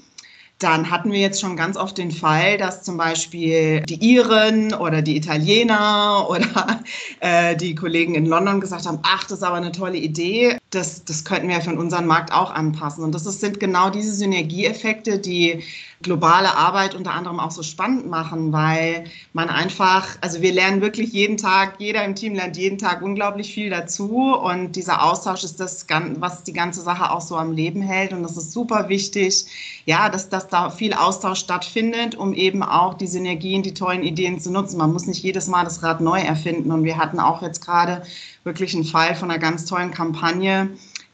dann 0.58 0.90
hatten 0.90 1.12
wir 1.12 1.20
jetzt 1.20 1.40
schon 1.40 1.56
ganz 1.56 1.76
oft 1.76 1.98
den 1.98 2.10
Fall, 2.10 2.58
dass 2.58 2.82
zum 2.82 2.96
Beispiel 2.96 3.82
die 3.82 3.94
Iren 3.94 4.74
oder 4.74 5.02
die 5.02 5.16
Italiener 5.16 6.26
oder 6.30 6.80
äh, 7.20 7.56
die 7.56 7.74
Kollegen 7.74 8.14
in 8.14 8.26
London 8.26 8.60
gesagt 8.60 8.86
haben, 8.86 8.98
ach, 9.02 9.24
das 9.24 9.38
ist 9.38 9.44
aber 9.44 9.56
eine 9.56 9.72
tolle 9.72 9.98
Idee, 9.98 10.58
das, 10.70 11.04
das 11.04 11.24
könnten 11.24 11.48
wir 11.48 11.60
für 11.60 11.74
unseren 11.74 12.06
Markt 12.06 12.32
auch 12.32 12.50
anpassen. 12.50 13.04
Und 13.04 13.14
das 13.14 13.24
ist, 13.26 13.40
sind 13.40 13.60
genau 13.60 13.90
diese 13.90 14.12
Synergieeffekte, 14.12 15.18
die 15.18 15.62
globale 16.02 16.56
Arbeit 16.56 16.94
unter 16.94 17.12
anderem 17.12 17.40
auch 17.40 17.50
so 17.50 17.62
spannend 17.62 18.08
machen, 18.08 18.52
weil 18.52 19.04
man 19.32 19.48
einfach, 19.48 20.16
also 20.20 20.40
wir 20.42 20.52
lernen 20.52 20.80
wirklich 20.80 21.12
jeden 21.12 21.36
Tag, 21.36 21.74
jeder 21.78 22.04
im 22.04 22.14
Team 22.14 22.34
lernt 22.34 22.56
jeden 22.56 22.78
Tag 22.78 23.02
unglaublich 23.02 23.52
viel 23.52 23.70
dazu. 23.70 24.34
Und 24.34 24.76
dieser 24.76 25.02
Austausch 25.02 25.42
ist 25.42 25.58
das, 25.58 25.86
was 26.18 26.44
die 26.44 26.52
ganze 26.52 26.82
Sache 26.82 27.10
auch 27.10 27.20
so 27.20 27.36
am 27.36 27.52
Leben 27.52 27.82
hält. 27.82 28.12
Und 28.12 28.22
das 28.22 28.36
ist 28.36 28.52
super 28.52 28.88
wichtig, 28.88 29.46
ja, 29.86 30.08
dass, 30.08 30.28
dass 30.28 30.46
da 30.46 30.70
viel 30.70 30.92
Austausch 30.92 31.40
stattfindet, 31.40 32.14
um 32.14 32.32
eben 32.32 32.62
auch 32.62 32.94
die 32.94 33.08
Synergien, 33.08 33.62
die 33.62 33.74
tollen 33.74 34.04
Ideen 34.04 34.38
zu 34.38 34.52
nutzen. 34.52 34.78
Man 34.78 34.92
muss 34.92 35.06
nicht 35.06 35.22
jedes 35.22 35.48
Mal 35.48 35.64
das 35.64 35.82
Rad 35.82 36.00
neu 36.00 36.20
erfinden. 36.20 36.70
Und 36.70 36.84
wir 36.84 36.96
hatten 36.96 37.18
auch 37.18 37.42
jetzt 37.42 37.64
gerade 37.64 38.02
wirklich 38.44 38.74
einen 38.74 38.84
Fall 38.84 39.14
von 39.16 39.30
einer 39.30 39.40
ganz 39.40 39.64
tollen 39.64 39.90
Kampagne, 39.90 40.70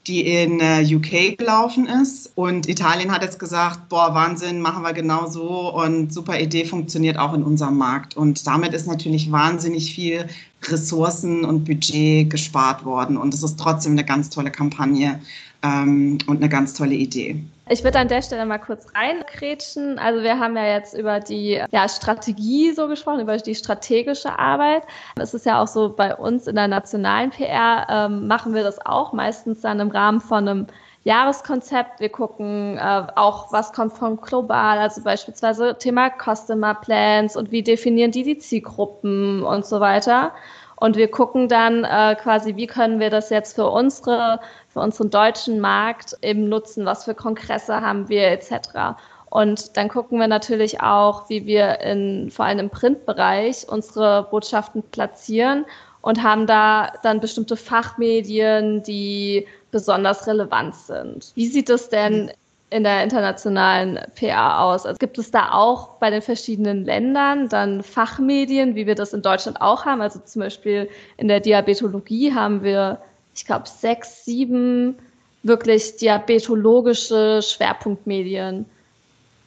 die 0.06 0.26
in 0.26 0.61
äh, 0.61 0.84
UK 0.84 1.38
gelaufen 1.38 1.87
ist. 1.87 2.30
Und 2.34 2.68
Italien 2.68 3.11
hat 3.11 3.23
jetzt 3.23 3.38
gesagt, 3.38 3.88
boah, 3.88 4.14
Wahnsinn, 4.14 4.61
machen 4.61 4.82
wir 4.82 4.92
genau 4.92 5.28
so 5.28 5.73
und 5.75 6.12
super 6.12 6.38
Idee 6.38 6.64
funktioniert 6.64 7.18
auch 7.18 7.32
in 7.32 7.42
unserem 7.42 7.78
Markt. 7.78 8.16
Und 8.16 8.46
damit 8.46 8.75
ist 8.75 8.87
natürlich 8.87 9.32
wahnsinnig 9.32 9.94
viel 9.94 10.26
Ressourcen 10.64 11.44
und 11.44 11.64
Budget 11.64 12.30
gespart 12.30 12.84
worden. 12.84 13.16
Und 13.16 13.32
es 13.34 13.42
ist 13.42 13.58
trotzdem 13.58 13.92
eine 13.92 14.04
ganz 14.04 14.30
tolle 14.30 14.50
Kampagne 14.50 15.20
ähm, 15.64 16.18
und 16.26 16.37
eine 16.37 16.49
ganz 16.49 16.75
tolle 16.75 16.94
Idee. 16.94 17.42
Ich 17.71 17.83
würde 17.83 17.99
an 17.99 18.09
der 18.09 18.21
Stelle 18.21 18.44
mal 18.44 18.59
kurz 18.59 18.87
reinkrätschen. 18.94 19.99
Also 19.99 20.23
wir 20.23 20.38
haben 20.38 20.54
ja 20.54 20.66
jetzt 20.66 20.92
über 20.92 21.18
die 21.21 21.62
ja, 21.71 21.88
Strategie 21.88 22.73
so 22.73 22.88
gesprochen, 22.88 23.21
über 23.21 23.38
die 23.38 23.54
strategische 23.54 24.38
Arbeit. 24.38 24.83
Es 25.16 25.33
ist 25.33 25.47
ja 25.47 25.62
auch 25.62 25.66
so 25.66 25.88
bei 25.88 26.14
uns 26.14 26.47
in 26.47 26.56
der 26.56 26.68
nationalen 26.68 27.30
PR 27.30 27.87
ähm, 27.88 28.26
machen 28.26 28.54
wir 28.54 28.62
das 28.62 28.85
auch 28.85 29.14
meistens 29.14 29.62
dann 29.62 29.80
im 29.80 29.88
Rahmen 29.88 30.21
von 30.21 30.47
einem 30.47 30.66
Jahreskonzept. 31.04 32.00
Wir 32.00 32.11
gucken 32.11 32.76
äh, 32.76 33.06
auch, 33.16 33.50
was 33.50 33.73
kommt 33.73 33.94
von 33.94 34.18
global, 34.18 34.78
also 34.78 35.02
beispielsweise 35.02 35.76
Thema 35.78 36.11
Customer 36.11 36.75
Plans 36.75 37.35
und 37.35 37.50
wie 37.50 37.62
definieren 37.62 38.11
die 38.11 38.25
die 38.25 38.38
Zielgruppen 38.38 39.42
und 39.42 39.64
so 39.64 39.80
weiter. 39.80 40.33
Und 40.76 40.96
wir 40.96 41.10
gucken 41.10 41.48
dann 41.48 41.84
äh, 41.84 42.16
quasi, 42.20 42.56
wie 42.56 42.66
können 42.66 43.00
wir 43.00 43.10
das 43.10 43.30
jetzt 43.30 43.54
für 43.54 43.68
unsere 43.68 44.40
für 44.68 44.80
unseren 44.80 45.10
deutschen 45.10 45.60
Markt 45.60 46.16
eben 46.20 46.48
nutzen, 46.48 46.84
was 46.84 47.04
für 47.04 47.14
Kongresse 47.14 47.80
haben 47.80 48.08
wir 48.08 48.28
etc. 48.28 48.98
Und 49.30 49.76
dann 49.76 49.88
gucken 49.88 50.18
wir 50.18 50.26
natürlich 50.28 50.80
auch, 50.80 51.28
wie 51.28 51.46
wir 51.46 51.80
in, 51.80 52.30
vor 52.30 52.44
allem 52.44 52.58
im 52.58 52.70
Printbereich 52.70 53.66
unsere 53.68 54.24
Botschaften 54.30 54.82
platzieren 54.90 55.64
und 56.02 56.22
haben 56.22 56.46
da 56.46 56.92
dann 57.02 57.20
bestimmte 57.20 57.56
Fachmedien, 57.56 58.82
die 58.82 59.46
besonders 59.70 60.26
relevant 60.26 60.74
sind. 60.74 61.32
Wie 61.34 61.46
sieht 61.46 61.70
es 61.70 61.88
denn 61.88 62.30
in 62.74 62.82
der 62.82 63.04
internationalen 63.04 63.98
PA 64.18 64.64
aus? 64.64 64.84
Also 64.84 64.98
gibt 64.98 65.16
es 65.18 65.30
da 65.30 65.52
auch 65.52 65.98
bei 66.00 66.10
den 66.10 66.22
verschiedenen 66.22 66.84
Ländern 66.84 67.48
dann 67.48 67.82
Fachmedien, 67.82 68.74
wie 68.74 68.86
wir 68.86 68.94
das 68.94 69.12
in 69.12 69.22
Deutschland 69.22 69.60
auch 69.60 69.84
haben? 69.84 70.00
Also 70.00 70.18
zum 70.18 70.40
Beispiel 70.40 70.88
in 71.16 71.28
der 71.28 71.40
Diabetologie 71.40 72.34
haben 72.34 72.62
wir 72.62 72.98
ich 73.34 73.44
glaube, 73.44 73.68
sechs, 73.68 74.24
sieben 74.24 74.96
wirklich 75.42 75.96
diabetologische 75.96 77.40
Schwerpunktmedien. 77.42 78.64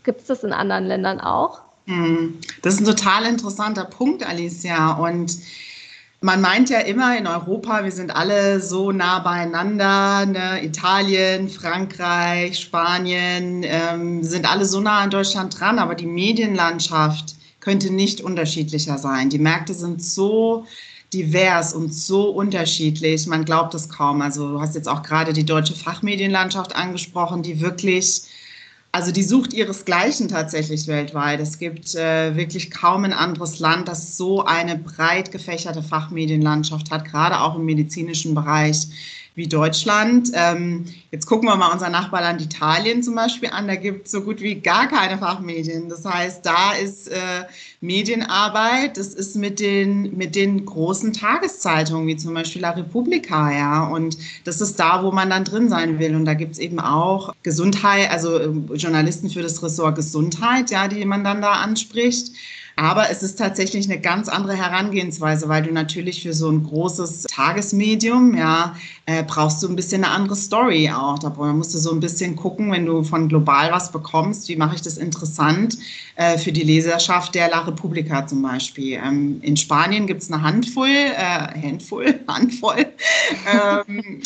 Gibt 0.03 0.21
es 0.21 0.27
das 0.27 0.43
in 0.43 0.53
anderen 0.53 0.85
Ländern 0.85 1.19
auch? 1.19 1.61
Hm, 1.85 2.39
das 2.61 2.75
ist 2.75 2.81
ein 2.81 2.85
total 2.85 3.25
interessanter 3.25 3.85
Punkt, 3.85 4.27
Alicia. 4.27 4.93
Und 4.93 5.37
man 6.21 6.41
meint 6.41 6.69
ja 6.69 6.79
immer 6.79 7.17
in 7.17 7.27
Europa, 7.27 7.83
wir 7.83 7.91
sind 7.91 8.15
alle 8.15 8.59
so 8.59 8.91
nah 8.91 9.19
beieinander. 9.19 10.25
Ne? 10.25 10.63
Italien, 10.63 11.47
Frankreich, 11.47 12.59
Spanien 12.59 13.63
ähm, 13.63 14.23
sind 14.23 14.49
alle 14.49 14.65
so 14.65 14.79
nah 14.79 14.99
an 15.01 15.11
Deutschland 15.11 15.59
dran, 15.59 15.77
aber 15.77 15.93
die 15.93 16.07
Medienlandschaft 16.07 17.35
könnte 17.59 17.93
nicht 17.93 18.21
unterschiedlicher 18.21 18.97
sein. 18.97 19.29
Die 19.29 19.39
Märkte 19.39 19.73
sind 19.73 20.03
so 20.03 20.65
divers 21.13 21.73
und 21.73 21.93
so 21.93 22.29
unterschiedlich. 22.29 23.27
Man 23.27 23.45
glaubt 23.45 23.73
es 23.75 23.87
kaum. 23.87 24.21
Also 24.21 24.53
du 24.53 24.59
hast 24.59 24.75
jetzt 24.75 24.89
auch 24.89 25.03
gerade 25.03 25.33
die 25.33 25.45
deutsche 25.45 25.75
Fachmedienlandschaft 25.75 26.75
angesprochen, 26.75 27.43
die 27.43 27.61
wirklich, 27.61 28.23
also 28.97 29.11
die 29.11 29.21
sucht 29.21 29.53
ihresgleichen 29.53 30.27
tatsächlich 30.27 30.87
weltweit. 30.87 31.39
Es 31.39 31.59
gibt 31.59 31.93
äh, 31.93 32.35
wirklich 32.35 32.71
kaum 32.71 33.03
ein 33.03 33.13
anderes 33.13 33.59
Land, 33.59 33.87
das 33.87 34.17
so 34.17 34.43
eine 34.43 34.75
breit 34.75 35.31
gefächerte 35.31 35.83
Fachmedienlandschaft 35.83 36.89
hat, 36.89 37.05
gerade 37.05 37.39
auch 37.39 37.57
im 37.57 37.65
medizinischen 37.65 38.33
Bereich 38.33 38.87
wie 39.35 39.45
Deutschland. 39.45 40.31
Ähm, 40.33 40.85
jetzt 41.11 41.25
gucken 41.25 41.47
wir 41.47 41.55
mal 41.55 41.71
unser 41.71 41.89
Nachbarland 41.89 42.41
Italien 42.41 43.01
zum 43.01 43.15
Beispiel 43.15 43.49
an. 43.49 43.67
Da 43.67 43.75
gibt 43.75 44.05
es 44.05 44.11
so 44.11 44.21
gut 44.21 44.41
wie 44.41 44.55
gar 44.55 44.87
keine 44.87 45.17
Fachmedien. 45.17 45.89
Das 45.89 46.05
heißt, 46.05 46.45
da 46.45 46.73
ist 46.73 47.07
äh, 47.07 47.45
Medienarbeit, 47.81 48.97
das 48.97 49.07
ist 49.07 49.35
mit 49.35 49.59
den, 49.59 50.15
mit 50.17 50.35
den 50.35 50.65
großen 50.65 51.13
Tageszeitungen, 51.13 52.07
wie 52.07 52.17
zum 52.17 52.33
Beispiel 52.33 52.61
La 52.61 52.71
Repubblica, 52.71 53.51
ja. 53.51 53.87
Und 53.87 54.17
das 54.43 54.61
ist 54.61 54.79
da, 54.79 55.03
wo 55.03 55.11
man 55.11 55.29
dann 55.29 55.45
drin 55.45 55.69
sein 55.69 55.99
will. 55.99 56.15
Und 56.15 56.25
da 56.25 56.33
gibt 56.33 56.53
es 56.53 56.59
eben 56.59 56.79
auch 56.79 57.33
Gesundheit, 57.43 58.11
also 58.11 58.37
äh, 58.37 58.75
Journalisten 58.75 59.29
für 59.29 59.41
das 59.41 59.61
Ressort 59.63 59.95
Gesundheit, 59.95 60.71
ja, 60.71 60.87
die 60.87 61.05
man 61.05 61.23
dann 61.23 61.41
da 61.41 61.53
anspricht. 61.53 62.31
Aber 62.79 63.09
es 63.09 63.23
ist 63.23 63.39
tatsächlich 63.39 63.89
eine 63.89 63.99
ganz 63.99 64.29
andere 64.29 64.55
Herangehensweise, 64.55 65.49
weil 65.49 65.63
du 65.63 65.73
natürlich 65.73 66.21
für 66.21 66.33
so 66.33 66.47
ein 66.47 66.63
großes 66.63 67.23
Tagesmedium, 67.23 68.37
ja, 68.37 68.75
äh, 69.07 69.23
brauchst 69.23 69.63
du 69.63 69.67
ein 69.67 69.75
bisschen 69.75 70.03
eine 70.03 70.13
andere 70.13 70.35
Story 70.35 70.91
auch. 70.91 71.06
Da 71.15 71.29
musst 71.29 71.73
du 71.73 71.77
so 71.77 71.91
ein 71.91 71.99
bisschen 71.99 72.35
gucken, 72.35 72.71
wenn 72.71 72.85
du 72.85 73.03
von 73.03 73.29
global 73.29 73.71
was 73.71 73.91
bekommst, 73.91 74.49
wie 74.49 74.55
mache 74.55 74.75
ich 74.75 74.81
das 74.81 74.97
interessant 74.97 75.77
äh, 76.17 76.37
für 76.37 76.51
die 76.51 76.63
Leserschaft 76.63 77.35
der 77.35 77.49
La 77.49 77.61
Repubblica 77.61 78.25
zum 78.25 78.41
Beispiel. 78.41 78.99
Ähm, 79.03 79.39
in 79.41 79.55
Spanien 79.55 80.07
gibt 80.07 80.23
es 80.23 80.31
eine 80.31 80.41
Handvoll, 80.41 80.89
äh, 80.89 81.61
Handvoll, 81.61 82.19
Handvoll 82.27 82.87
ähm, 83.47 84.21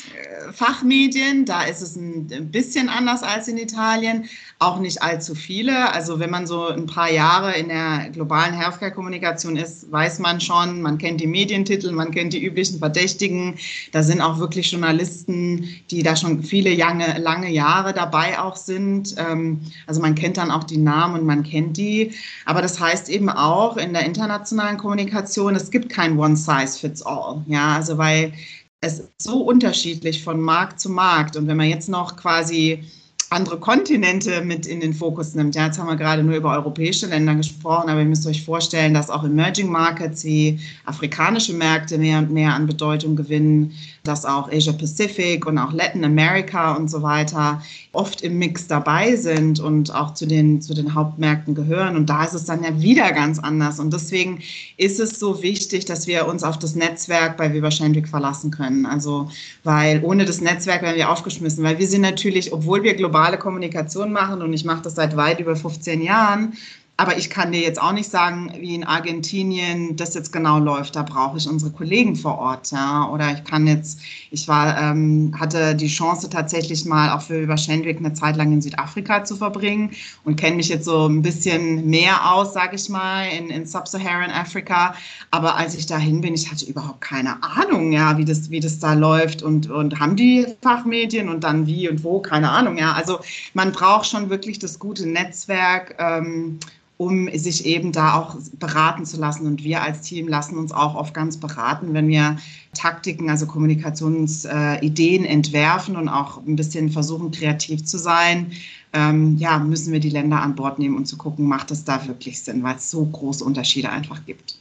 Fachmedien. 0.54 1.46
Da 1.46 1.64
ist 1.64 1.82
es 1.82 1.96
ein, 1.96 2.28
bisschen 2.52 2.90
anders 2.90 3.24
als 3.24 3.48
in 3.48 3.58
Italien, 3.58 4.26
auch 4.60 4.80
nicht 4.80 5.02
allzu 5.02 5.36
viele. 5.36 5.92
Also 5.92 6.20
wenn 6.20 6.30
man 6.30 6.48
so 6.48 6.68
ein 6.68 6.86
paar 6.86 7.12
Jahre 7.12 7.54
in 7.58 7.68
der 7.68 8.10
globalen 8.12 8.54
Healthcare-Kommunikation 8.54 9.58
ist, 9.58 9.92
weiß 9.92 10.20
man 10.20 10.40
schon, 10.40 10.82
man 10.82 10.98
kennt 10.98 11.20
die 11.20 11.28
Medientitel, 11.28 11.92
man 11.92 12.12
kennt 12.12 12.34
die 12.34 12.44
üblichen 12.44 12.80
Verdächtigen. 12.80 13.56
Da 13.92 14.02
sind 14.02 14.22
auch 14.22 14.40
wirklich 14.40 14.72
Journalisten, 14.72 15.68
die 15.90 16.04
da 16.04 16.16
schon 16.16 16.42
viele 16.62 16.76
lange, 16.76 17.18
lange 17.18 17.50
Jahre 17.50 17.94
dabei 17.94 18.40
auch 18.40 18.56
sind. 18.56 19.16
Ähm, 19.18 19.62
also 19.88 20.00
man 20.02 20.16
kennt 20.16 20.38
dann 20.38 20.52
auch 20.52 20.64
die 20.64 20.78
Namen 20.78 21.22
und 21.22 21.26
man 21.26 21.44
kennt 21.44 21.78
die. 21.78 22.14
Aber 22.46 22.62
das 22.62 22.80
heißt 22.80 23.10
eben 23.10 23.30
auch 23.30 23.78
in 23.78 23.94
der 23.94 24.06
internationalen 24.06 24.78
Kommunikation, 24.78 25.56
es 25.56 25.72
gibt 25.72 25.90
kein 25.90 26.18
One 26.20 26.38
Size 26.38 26.78
Fits 26.80 27.02
All. 27.02 27.44
Ja, 27.48 27.76
also 27.76 27.98
weil 27.98 28.34
es 28.82 29.00
ist 29.00 29.12
so 29.18 29.42
unterschiedlich 29.42 30.24
von 30.24 30.40
Markt 30.40 30.80
zu 30.80 30.90
Markt. 30.90 31.36
Und 31.36 31.48
wenn 31.48 31.58
man 31.58 31.70
jetzt 31.70 31.90
noch 31.90 32.16
quasi 32.16 32.84
andere 33.32 33.58
Kontinente 33.58 34.42
mit 34.42 34.68
in 34.68 34.82
den 34.82 34.94
Fokus 34.94 35.34
nimmt. 35.36 35.56
Ja, 35.56 35.68
jetzt 35.68 35.80
haben 35.80 35.88
wir 35.88 35.96
gerade 35.96 36.22
nur 36.22 36.36
über 36.36 36.52
europäische 36.52 37.08
Länder 37.08 37.34
gesprochen, 37.34 37.90
aber 37.90 38.02
ihr 38.02 38.06
müsst 38.06 38.28
euch 38.28 38.44
vorstellen, 38.44 38.94
dass 38.94 39.10
auch 39.10 39.24
Emerging 39.24 39.70
Markets 39.70 40.26
wie 40.26 40.60
afrikanische 40.86 41.54
Märkte 41.54 41.98
mehr 41.98 42.20
und 42.20 42.32
mehr 42.32 42.54
an 42.54 42.68
Bedeutung 42.68 43.16
gewinnen, 43.16 43.74
dass 44.04 44.26
auch 44.26 44.52
Asia 44.52 44.74
Pacific 44.74 45.46
und 45.46 45.58
auch 45.58 45.72
Latin 45.72 46.04
America 46.04 46.74
und 46.74 46.90
so 46.90 47.04
weiter 47.04 47.62
oft 47.94 48.22
im 48.22 48.38
Mix 48.38 48.68
dabei 48.68 49.16
sind 49.16 49.60
und 49.60 49.94
auch 49.94 50.14
zu 50.14 50.26
den, 50.26 50.62
zu 50.62 50.74
den 50.74 50.96
Hauptmärkten 50.96 51.56
gehören. 51.56 51.96
Und 51.96 52.10
da 52.10 52.24
ist 52.24 52.34
es 52.34 52.46
dann 52.46 52.64
ja 52.64 52.82
wieder 52.82 53.12
ganz 53.12 53.38
anders. 53.38 53.80
Und 53.80 53.94
deswegen 53.94 54.40
ist 54.78 55.00
es 55.00 55.20
so 55.20 55.44
wichtig, 55.44 55.86
dass 55.86 56.08
wir 56.08 56.28
uns 56.28 56.44
auf 56.44 56.58
das 56.58 56.76
Netzwerk 56.76 57.38
bei 57.38 57.54
Weber 57.54 57.70
Schendwick 57.70 58.08
verlassen 58.08 58.50
können. 58.50 58.86
Also, 58.86 59.30
weil 59.64 60.02
ohne 60.04 60.26
das 60.26 60.42
Netzwerk 60.42 60.82
werden 60.82 60.96
wir 60.96 61.12
aufgeschmissen, 61.12 61.64
weil 61.64 61.80
wir 61.80 61.88
sind 61.88 62.02
natürlich, 62.02 62.54
obwohl 62.54 62.84
wir 62.84 62.96
globale 63.22 63.38
Kommunikation 63.38 64.12
machen 64.12 64.42
und 64.42 64.52
ich 64.52 64.66
mache 64.66 64.82
das 64.82 64.96
seit 64.96 65.16
weit 65.16 65.40
über 65.40 65.56
15 65.56 66.02
Jahren, 66.02 66.54
aber 67.02 67.18
ich 67.18 67.32
kann 67.32 67.52
dir 67.52 67.62
jetzt 67.62 67.82
auch 67.82 67.94
nicht 67.94 68.12
sagen, 68.12 68.54
wie 68.60 68.76
in 68.76 68.84
Argentinien 68.84 69.96
das 69.96 70.14
jetzt 70.14 70.32
genau 70.32 70.60
läuft. 70.60 70.96
Da 70.96 71.02
brauche 71.02 71.36
ich 71.36 71.50
unsere 71.50 71.72
Kollegen 71.72 72.16
vor 72.16 72.38
Ort. 72.38 72.72
Ja. 72.72 73.10
Oder 73.10 73.32
ich 73.34 73.44
kann 73.44 73.66
jetzt, 73.66 74.00
ich 74.30 74.48
war, 74.48 74.80
ähm, 74.80 75.34
hatte 75.40 75.74
die 75.74 75.88
Chance 75.88 76.30
tatsächlich 76.30 76.86
mal 76.86 77.10
auch 77.10 77.24
für 77.24 77.42
über 77.42 77.58
Schendwick 77.58 77.98
eine 77.98 78.14
Zeit 78.14 78.38
lang 78.38 78.54
in 78.54 78.62
Südafrika 78.62 79.24
zu 79.24 79.36
verbringen 79.36 79.90
und 80.26 80.36
kenne 80.36 80.58
mich 80.58 80.70
jetzt 80.70 80.86
so 80.86 81.08
ein 81.08 81.24
bisschen 81.24 81.90
mehr 81.90 82.32
aus, 82.32 82.54
sage 82.54 82.76
ich 82.76 82.88
mal, 82.88 83.24
in, 83.30 83.50
in 83.50 83.66
Sub-Saharan 83.66 84.30
Afrika. 84.30 84.94
Aber 85.32 85.56
als 85.56 85.74
ich 85.74 85.88
dahin 85.88 86.22
bin, 86.22 86.36
ich 86.36 86.52
hatte 86.52 86.66
überhaupt 86.66 87.02
keine 87.02 87.42
Ahnung, 87.42 87.92
ja, 87.94 88.16
wie 88.20 88.26
das, 88.26 88.52
wie 88.52 88.60
das 88.60 88.78
da 88.78 88.94
läuft 88.94 89.42
und, 89.42 89.72
und 89.72 90.00
haben 90.00 90.16
die 90.16 90.46
Fachmedien 90.62 91.30
und 91.30 91.44
dann 91.44 91.66
wie 91.66 91.90
und 91.90 92.04
wo, 92.04 92.20
keine 92.20 92.52
Ahnung, 92.52 92.78
ja. 92.78 92.94
Also 92.94 93.22
man 93.56 93.72
braucht 93.72 94.06
schon 94.06 94.30
wirklich 94.30 94.60
das 94.60 94.78
gute 94.78 95.10
Netzwerk. 95.10 95.96
Ähm, 95.98 96.60
um 97.02 97.28
sich 97.34 97.66
eben 97.66 97.92
da 97.92 98.14
auch 98.14 98.36
beraten 98.60 99.08
zu 99.08 99.20
lassen. 99.20 99.48
Und 99.48 99.64
wir 99.64 99.82
als 99.82 100.02
Team 100.02 100.28
lassen 100.28 100.56
uns 100.56 100.72
auch 100.72 100.94
oft 100.94 101.16
ganz 101.16 101.36
beraten, 101.36 101.96
wenn 101.96 102.08
wir 102.08 102.38
Taktiken, 102.76 103.28
also 103.28 103.48
Kommunikationsideen 103.48 105.26
entwerfen 105.26 105.96
und 105.96 106.10
auch 106.10 106.46
ein 106.46 106.56
bisschen 106.56 106.92
versuchen, 106.92 107.32
kreativ 107.32 107.86
zu 107.86 107.98
sein. 107.98 108.52
Ähm, 108.94 109.36
ja, 109.38 109.58
müssen 109.58 109.92
wir 109.92 110.00
die 110.00 110.12
Länder 110.12 110.44
an 110.44 110.54
Bord 110.54 110.78
nehmen 110.78 110.96
und 110.96 111.08
zu 111.08 111.18
gucken, 111.18 111.48
macht 111.48 111.72
es 111.72 111.84
da 111.84 112.06
wirklich 112.06 112.40
Sinn, 112.40 112.62
weil 112.62 112.76
es 112.76 112.92
so 112.92 113.04
große 113.04 113.44
Unterschiede 113.44 113.90
einfach 113.90 114.24
gibt. 114.28 114.61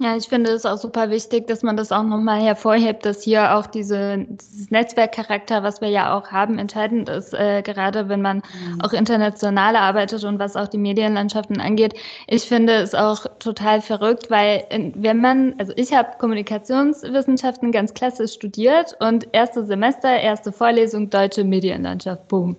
Ja, 0.00 0.16
ich 0.16 0.28
finde 0.28 0.50
es 0.50 0.66
auch 0.66 0.76
super 0.76 1.10
wichtig, 1.10 1.46
dass 1.46 1.62
man 1.62 1.76
das 1.76 1.92
auch 1.92 2.02
nochmal 2.02 2.42
hervorhebt, 2.42 3.06
dass 3.06 3.22
hier 3.22 3.54
auch 3.54 3.68
diese, 3.68 4.26
dieses 4.28 4.68
Netzwerkcharakter, 4.70 5.62
was 5.62 5.80
wir 5.80 5.88
ja 5.88 6.18
auch 6.18 6.32
haben, 6.32 6.58
entscheidend 6.58 7.08
ist, 7.08 7.32
äh, 7.32 7.62
gerade 7.62 8.08
wenn 8.08 8.20
man 8.20 8.38
mhm. 8.38 8.80
auch 8.80 8.92
international 8.92 9.76
arbeitet 9.76 10.24
und 10.24 10.40
was 10.40 10.56
auch 10.56 10.66
die 10.66 10.78
Medienlandschaften 10.78 11.60
angeht. 11.60 11.94
Ich 12.26 12.42
finde 12.42 12.72
es 12.74 12.92
auch 12.92 13.24
total 13.38 13.80
verrückt, 13.80 14.30
weil 14.30 14.64
wenn 14.96 15.20
man, 15.20 15.54
also 15.58 15.72
ich 15.76 15.94
habe 15.94 16.18
Kommunikationswissenschaften 16.18 17.70
ganz 17.70 17.94
klassisch 17.94 18.32
studiert 18.32 18.96
und 18.98 19.28
erste 19.30 19.64
Semester, 19.64 20.08
erste 20.08 20.50
Vorlesung, 20.50 21.08
deutsche 21.08 21.44
Medienlandschaft, 21.44 22.26
boom. 22.26 22.56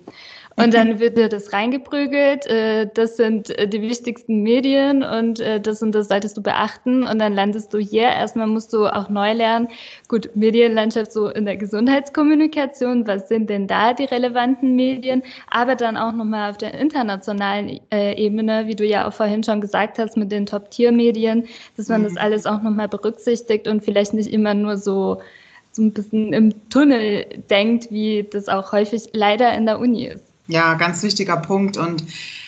Und 0.57 0.73
dann 0.73 0.99
wird 0.99 1.17
dir 1.17 1.27
das 1.27 1.51
reingeprügelt. 1.51 2.45
Äh, 2.45 2.87
das 2.93 3.17
sind 3.17 3.49
äh, 3.49 3.67
die 3.67 3.81
wichtigsten 3.81 4.41
Medien 4.41 5.03
und 5.03 5.41
äh, 5.41 5.59
das 5.59 5.81
und 5.81 5.93
das 5.93 6.07
solltest 6.07 6.37
du 6.37 6.41
beachten. 6.41 7.05
Und 7.05 7.19
dann 7.19 7.33
landest 7.33 7.73
du 7.73 7.77
hier. 7.77 8.03
Erstmal 8.03 8.47
musst 8.47 8.71
du 8.71 8.85
auch 8.87 9.09
neu 9.09 9.33
lernen. 9.33 9.67
Gut, 10.07 10.29
Medienlandschaft 10.33 11.11
so 11.11 11.27
in 11.27 11.45
der 11.45 11.57
Gesundheitskommunikation. 11.57 13.05
Was 13.05 13.27
sind 13.27 13.49
denn 13.49 13.67
da 13.67 13.93
die 13.93 14.05
relevanten 14.05 14.75
Medien? 14.75 15.23
Aber 15.51 15.75
dann 15.75 15.97
auch 15.97 16.13
nochmal 16.13 16.51
auf 16.51 16.57
der 16.57 16.73
internationalen 16.73 17.81
Ebene, 17.91 18.67
wie 18.67 18.75
du 18.75 18.85
ja 18.85 19.07
auch 19.07 19.13
vorhin 19.13 19.43
schon 19.43 19.59
gesagt 19.59 19.99
hast, 19.99 20.15
mit 20.15 20.31
den 20.31 20.45
Top-Tier-Medien, 20.45 21.47
dass 21.75 21.89
man 21.89 22.03
das 22.03 22.13
mhm. 22.13 22.19
alles 22.19 22.45
auch 22.45 22.61
nochmal 22.61 22.87
berücksichtigt 22.87 23.67
und 23.67 23.83
vielleicht 23.83 24.13
nicht 24.13 24.31
immer 24.31 24.53
nur 24.53 24.77
so 24.77 25.21
so 25.71 25.81
ein 25.81 25.91
bisschen 25.91 26.31
im 26.31 26.69
Tunnel 26.69 27.25
denkt, 27.49 27.91
wie 27.91 28.23
das 28.23 28.47
auch 28.47 28.71
häufig 28.71 29.09
leider 29.11 29.53
in 29.53 29.65
der 29.65 29.79
Uni 29.79 30.05
ist. 30.05 30.24
Ja, 30.47 30.75
ganz 30.75 31.01
wichtiger 31.03 31.37
Punkt. 31.37 31.77
Und 31.77 32.03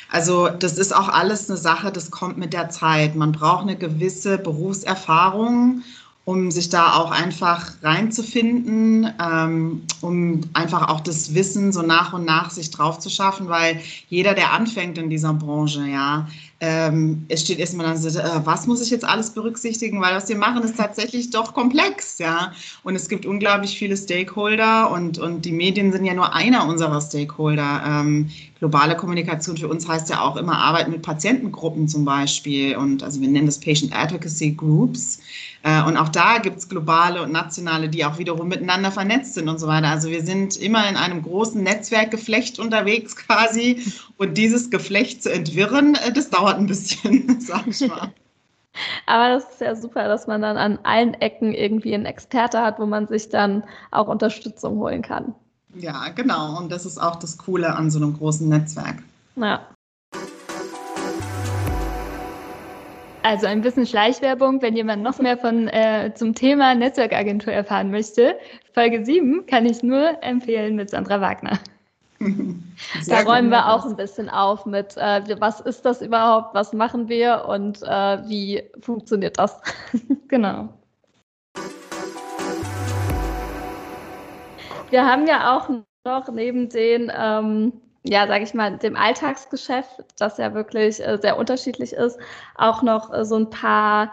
also 0.10 0.48
das 0.50 0.78
ist 0.78 0.96
auch 0.96 1.10
alles 1.10 1.50
eine 1.50 1.58
Sache, 1.58 1.92
das 1.92 2.12
kommt 2.12 2.38
mit 2.38 2.54
der 2.54 2.70
Zeit. 2.70 3.16
Man 3.16 3.32
braucht 3.32 3.64
eine 3.64 3.76
gewisse 3.76 4.38
Berufserfahrung, 4.38 5.84
um 6.24 6.52
sich 6.52 6.70
da 6.70 6.96
auch 6.96 7.12
einfach 7.12 7.72
reinzufinden, 7.82 9.12
ähm, 9.20 9.84
um 10.02 10.42
einfach 10.54 10.90
auch 10.90 11.00
das 11.02 11.34
Wissen 11.34 11.72
so 11.72 11.82
nach 11.82 12.14
und 12.14 12.26
nach 12.26 12.52
sich 12.52 12.70
drauf 12.70 13.00
zu 13.00 13.10
schaffen, 13.10 13.48
weil 13.50 13.82
jeder, 14.10 14.34
der 14.34 14.52
anfängt 14.52 14.98
in 14.98 15.10
dieser 15.10 15.34
Branche, 15.34 15.86
ja, 15.88 16.28
ähm, 16.60 17.26
es 17.30 17.42
steht 17.42 17.60
erstmal 17.60 17.86
dann 17.86 17.98
so, 17.98 18.08
äh, 18.20 18.46
was 18.46 18.66
muss 18.66 18.82
ich 18.82 18.90
jetzt 18.90 19.06
alles 19.06 19.30
berücksichtigen, 19.32 20.02
weil 20.02 20.16
was 20.16 20.28
wir 20.28 20.38
machen 20.38 20.64
ist 20.64 20.78
tatsächlich 20.78 21.30
doch 21.30 21.54
komplex, 21.54 22.18
ja. 22.18 22.52
Und 22.84 22.96
es 22.96 23.10
gibt 23.10 23.28
unglaublich 23.28 23.78
viele 23.78 23.96
Stakeholder 23.96 24.90
und, 24.90 25.20
und 25.20 25.46
die 25.46 25.52
Medien 25.52 25.92
sind 25.92 26.06
ja 26.06 26.16
nur 26.16 26.34
einer 26.34 26.68
unserer 26.68 27.00
Stakeholder. 27.00 27.84
Ähm, 27.86 28.32
globale 28.60 28.96
Kommunikation 28.96 29.58
für 29.58 29.68
uns 29.68 29.88
heißt 29.88 30.10
ja 30.10 30.22
auch 30.22 30.36
immer 30.36 30.58
Arbeit 30.58 30.88
mit 30.88 31.02
Patientengruppen 31.02 31.88
zum 31.88 32.06
Beispiel 32.06 32.76
und 32.76 33.04
also 33.04 33.22
wir 33.22 33.28
nennen 33.28 33.46
das 33.46 33.60
Patient 33.60 33.96
Advocacy 33.96 34.52
Groups. 34.52 35.20
Äh, 35.64 35.84
und 35.84 35.98
auch 35.98 36.10
da 36.10 36.38
gibt 36.38 36.58
es 36.58 36.70
globale 36.70 37.22
und 37.22 37.32
nationale, 37.32 37.90
die 37.90 38.06
auch 38.06 38.18
wiederum 38.18 38.48
miteinander 38.48 38.92
vernetzt 38.92 39.34
sind 39.34 39.50
und 39.50 39.60
so 39.60 39.68
weiter. 39.68 39.88
Also 39.88 40.10
wir 40.10 40.24
sind 40.24 40.58
immer 40.58 40.88
in 40.90 40.96
einem 40.96 41.22
großen 41.22 41.62
Netzwerkgeflecht 41.62 42.60
unterwegs 42.60 43.16
quasi. 43.28 43.84
Und 44.18 44.38
dieses 44.38 44.70
Geflecht 44.70 45.24
zu 45.24 45.32
entwirren, 45.32 45.96
äh, 45.96 46.12
das 46.12 46.30
dauert 46.30 46.58
ein 46.58 46.68
bisschen, 46.68 47.40
sag 47.42 47.68
ich 47.68 47.88
mal. 47.88 48.12
Aber 49.08 49.30
das 49.30 49.50
ist 49.50 49.62
ja 49.62 49.76
super, 49.76 50.08
dass 50.08 50.28
man 50.28 50.42
dann 50.42 50.58
an 50.58 50.80
allen 50.84 51.16
Ecken 51.16 51.54
irgendwie 51.54 51.96
einen 51.96 52.06
Experte 52.06 52.62
hat, 52.62 52.80
wo 52.80 52.86
man 52.86 53.08
sich 53.08 53.30
dann 53.30 53.64
auch 53.92 54.08
Unterstützung 54.08 54.78
holen 54.78 55.02
kann. 55.02 55.34
Ja, 55.80 56.10
genau. 56.10 56.58
Und 56.58 56.72
das 56.72 56.86
ist 56.86 56.98
auch 56.98 57.16
das 57.18 57.38
Coole 57.38 57.76
an 57.76 57.90
so 57.90 58.00
einem 58.00 58.18
großen 58.18 58.48
Netzwerk. 58.48 58.98
Ja. 59.36 59.62
Also 63.24 63.46
ein 63.46 63.62
bisschen 63.62 63.86
Schleichwerbung, 63.86 64.62
wenn 64.62 64.76
jemand 64.76 65.04
noch 65.04 65.20
mehr 65.20 65.38
von 65.38 65.68
äh, 65.68 66.14
zum 66.16 66.34
Thema 66.34 66.74
Netzwerkagentur 66.76 67.52
erfahren 67.52 67.92
möchte. 67.92 68.38
Folge 68.74 69.04
7 69.04 69.46
kann 69.46 69.66
ich 69.66 69.84
nur 69.84 70.24
empfehlen 70.24 70.78
mit 70.78 70.90
Sandra 70.90 71.20
Wagner. 71.20 71.60
da 72.20 73.22
räumen 73.22 73.50
wir 73.50 73.68
auch 73.68 73.86
ein 73.86 73.96
bisschen 73.96 74.30
auf 74.30 74.66
mit, 74.66 74.96
äh, 74.98 75.40
was 75.40 75.60
ist 75.60 75.86
das 75.86 76.02
überhaupt, 76.02 76.56
was 76.56 76.74
machen 76.74 77.10
wir 77.10 77.46
und 77.48 77.84
äh, 77.84 78.28
wie 78.28 78.64
funktioniert 78.80 79.38
das? 79.38 79.60
genau. 80.28 80.70
Wir 84.90 85.06
haben 85.06 85.28
ja 85.28 85.56
auch 85.58 85.70
noch 86.06 86.30
neben 86.30 86.70
den 86.70 87.12
ähm, 87.16 87.74
ja, 88.10 88.28
sage 88.28 88.44
ich 88.44 88.54
mal, 88.54 88.78
dem 88.78 88.96
Alltagsgeschäft, 88.96 90.06
das 90.18 90.38
ja 90.38 90.54
wirklich 90.54 91.06
äh, 91.06 91.18
sehr 91.22 91.38
unterschiedlich 91.38 91.94
ist, 91.94 92.18
auch 92.56 92.82
noch 92.82 93.14
äh, 93.14 93.26
so 93.26 93.36
ein 93.36 93.50
paar 93.50 94.12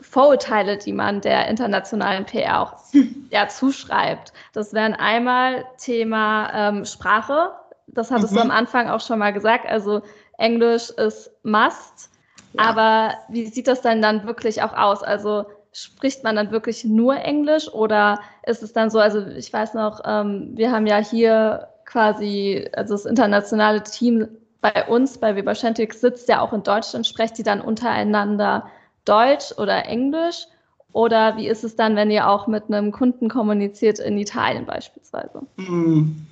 Vorurteile, 0.00 0.78
die 0.78 0.92
man 0.92 1.20
der 1.20 1.48
internationalen 1.48 2.24
PR 2.24 2.60
auch 2.60 2.76
ja, 3.30 3.48
zuschreibt. 3.48 4.32
Das 4.52 4.72
wären 4.72 4.94
einmal 4.94 5.64
Thema 5.78 6.50
ähm, 6.54 6.84
Sprache. 6.84 7.52
Das 7.86 8.10
hattest 8.10 8.32
mhm. 8.32 8.36
du 8.36 8.42
am 8.42 8.50
Anfang 8.50 8.88
auch 8.88 9.00
schon 9.00 9.18
mal 9.18 9.32
gesagt. 9.32 9.66
Also 9.66 10.02
Englisch 10.38 10.90
ist 10.90 11.30
Must. 11.42 12.10
Ja. 12.54 12.64
Aber 12.64 13.14
wie 13.28 13.46
sieht 13.46 13.68
das 13.68 13.82
denn 13.82 14.00
dann 14.00 14.26
wirklich 14.26 14.62
auch 14.62 14.72
aus? 14.72 15.02
Also 15.02 15.44
spricht 15.72 16.24
man 16.24 16.36
dann 16.36 16.50
wirklich 16.50 16.84
nur 16.84 17.16
Englisch 17.16 17.68
oder 17.68 18.20
ist 18.44 18.62
es 18.62 18.72
dann 18.72 18.90
so, 18.90 18.98
also 18.98 19.26
ich 19.26 19.52
weiß 19.52 19.74
noch, 19.74 20.00
ähm, 20.04 20.50
wir 20.54 20.72
haben 20.72 20.86
ja 20.86 20.98
hier 20.98 21.68
quasi, 21.84 22.68
also 22.72 22.94
das 22.94 23.04
internationale 23.04 23.82
Team 23.82 24.28
bei 24.60 24.86
uns, 24.88 25.18
bei 25.18 25.36
Weber 25.36 25.54
Schentik, 25.54 25.94
sitzt 25.94 26.28
ja 26.28 26.40
auch 26.40 26.52
in 26.52 26.62
Deutschland, 26.62 27.06
sprecht 27.06 27.38
die 27.38 27.42
dann 27.42 27.60
untereinander 27.60 28.68
Deutsch 29.04 29.52
oder 29.56 29.86
Englisch? 29.86 30.46
Oder 30.92 31.36
wie 31.36 31.46
ist 31.46 31.62
es 31.62 31.76
dann, 31.76 31.94
wenn 31.94 32.10
ihr 32.10 32.28
auch 32.28 32.46
mit 32.46 32.64
einem 32.68 32.90
Kunden 32.90 33.28
kommuniziert 33.28 34.00
in 34.00 34.18
Italien 34.18 34.66
beispielsweise? 34.66 35.42
Hm. 35.56 36.26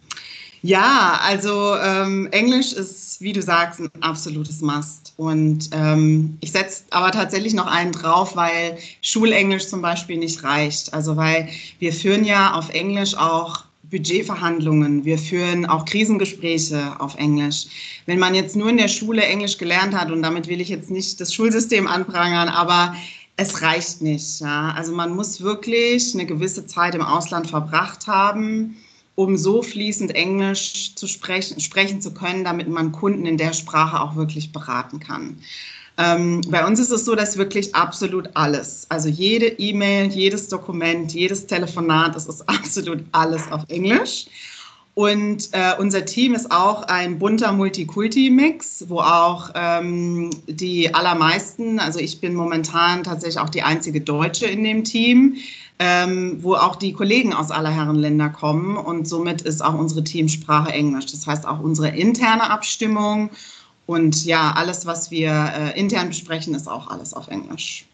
Ja, 0.62 1.20
also 1.22 1.76
ähm, 1.76 2.28
Englisch 2.32 2.72
ist, 2.72 3.20
wie 3.20 3.32
du 3.32 3.40
sagst, 3.40 3.78
ein 3.78 3.90
absolutes 4.00 4.60
Must. 4.60 5.07
Und 5.18 5.70
ähm, 5.72 6.38
ich 6.40 6.52
setze 6.52 6.84
aber 6.90 7.10
tatsächlich 7.10 7.52
noch 7.52 7.66
einen 7.66 7.90
drauf, 7.90 8.36
weil 8.36 8.78
Schulenglisch 9.02 9.66
zum 9.66 9.82
Beispiel 9.82 10.16
nicht 10.16 10.44
reicht. 10.44 10.94
Also 10.94 11.16
weil 11.16 11.48
wir 11.80 11.92
führen 11.92 12.24
ja 12.24 12.54
auf 12.54 12.68
Englisch 12.70 13.16
auch 13.16 13.64
Budgetverhandlungen, 13.90 15.04
wir 15.04 15.18
führen 15.18 15.66
auch 15.66 15.84
Krisengespräche 15.86 17.00
auf 17.00 17.16
Englisch. 17.16 17.66
Wenn 18.06 18.20
man 18.20 18.36
jetzt 18.36 18.54
nur 18.54 18.70
in 18.70 18.76
der 18.76 18.86
Schule 18.86 19.24
Englisch 19.24 19.58
gelernt 19.58 19.92
hat, 19.92 20.12
und 20.12 20.22
damit 20.22 20.46
will 20.46 20.60
ich 20.60 20.68
jetzt 20.68 20.88
nicht 20.88 21.20
das 21.20 21.34
Schulsystem 21.34 21.88
anprangern, 21.88 22.48
aber 22.48 22.94
es 23.36 23.60
reicht 23.60 24.00
nicht. 24.00 24.40
Ja? 24.40 24.70
Also 24.76 24.94
man 24.94 25.16
muss 25.16 25.40
wirklich 25.40 26.14
eine 26.14 26.26
gewisse 26.26 26.64
Zeit 26.66 26.94
im 26.94 27.02
Ausland 27.02 27.50
verbracht 27.50 28.06
haben, 28.06 28.76
um 29.18 29.36
so 29.36 29.62
fließend 29.62 30.14
Englisch 30.14 30.94
zu 30.94 31.08
sprechen, 31.08 31.58
sprechen 31.58 32.00
zu 32.00 32.14
können, 32.14 32.44
damit 32.44 32.68
man 32.68 32.92
Kunden 32.92 33.26
in 33.26 33.36
der 33.36 33.52
Sprache 33.52 34.00
auch 34.00 34.14
wirklich 34.14 34.52
beraten 34.52 35.00
kann. 35.00 35.38
Ähm, 35.96 36.40
bei 36.48 36.64
uns 36.64 36.78
ist 36.78 36.92
es 36.92 37.04
so, 37.04 37.16
dass 37.16 37.36
wirklich 37.36 37.74
absolut 37.74 38.30
alles, 38.34 38.86
also 38.90 39.08
jede 39.08 39.46
E-Mail, 39.46 40.06
jedes 40.12 40.46
Dokument, 40.46 41.12
jedes 41.12 41.48
Telefonat, 41.48 42.14
das 42.14 42.28
ist 42.28 42.42
absolut 42.48 43.02
alles 43.10 43.50
auf 43.50 43.64
Englisch. 43.66 44.26
Und 44.94 45.48
äh, 45.50 45.74
unser 45.78 46.04
Team 46.04 46.34
ist 46.34 46.52
auch 46.52 46.82
ein 46.84 47.18
bunter 47.18 47.52
Multikulti-Mix, 47.52 48.84
wo 48.88 49.00
auch 49.00 49.50
ähm, 49.56 50.30
die 50.46 50.94
allermeisten, 50.94 51.80
also 51.80 51.98
ich 51.98 52.20
bin 52.20 52.34
momentan 52.34 53.02
tatsächlich 53.02 53.40
auch 53.40 53.48
die 53.48 53.62
einzige 53.62 54.00
Deutsche 54.00 54.46
in 54.46 54.62
dem 54.62 54.84
Team, 54.84 55.36
ähm, 55.78 56.38
wo 56.42 56.54
auch 56.54 56.76
die 56.76 56.92
Kollegen 56.92 57.32
aus 57.32 57.50
aller 57.50 57.70
Herren 57.70 57.96
Länder 57.96 58.28
kommen. 58.28 58.76
Und 58.76 59.08
somit 59.08 59.42
ist 59.42 59.64
auch 59.64 59.74
unsere 59.74 60.04
Teamsprache 60.04 60.72
Englisch. 60.72 61.06
Das 61.06 61.26
heißt, 61.26 61.46
auch 61.46 61.60
unsere 61.60 61.88
interne 61.88 62.50
Abstimmung 62.50 63.30
und 63.88 64.26
ja, 64.26 64.52
alles, 64.54 64.84
was 64.84 65.10
wir 65.10 65.30
äh, 65.30 65.80
intern 65.80 66.08
besprechen, 66.08 66.54
ist 66.54 66.68
auch 66.68 66.90
alles 66.90 67.14
auf 67.14 67.28
Englisch. 67.28 67.86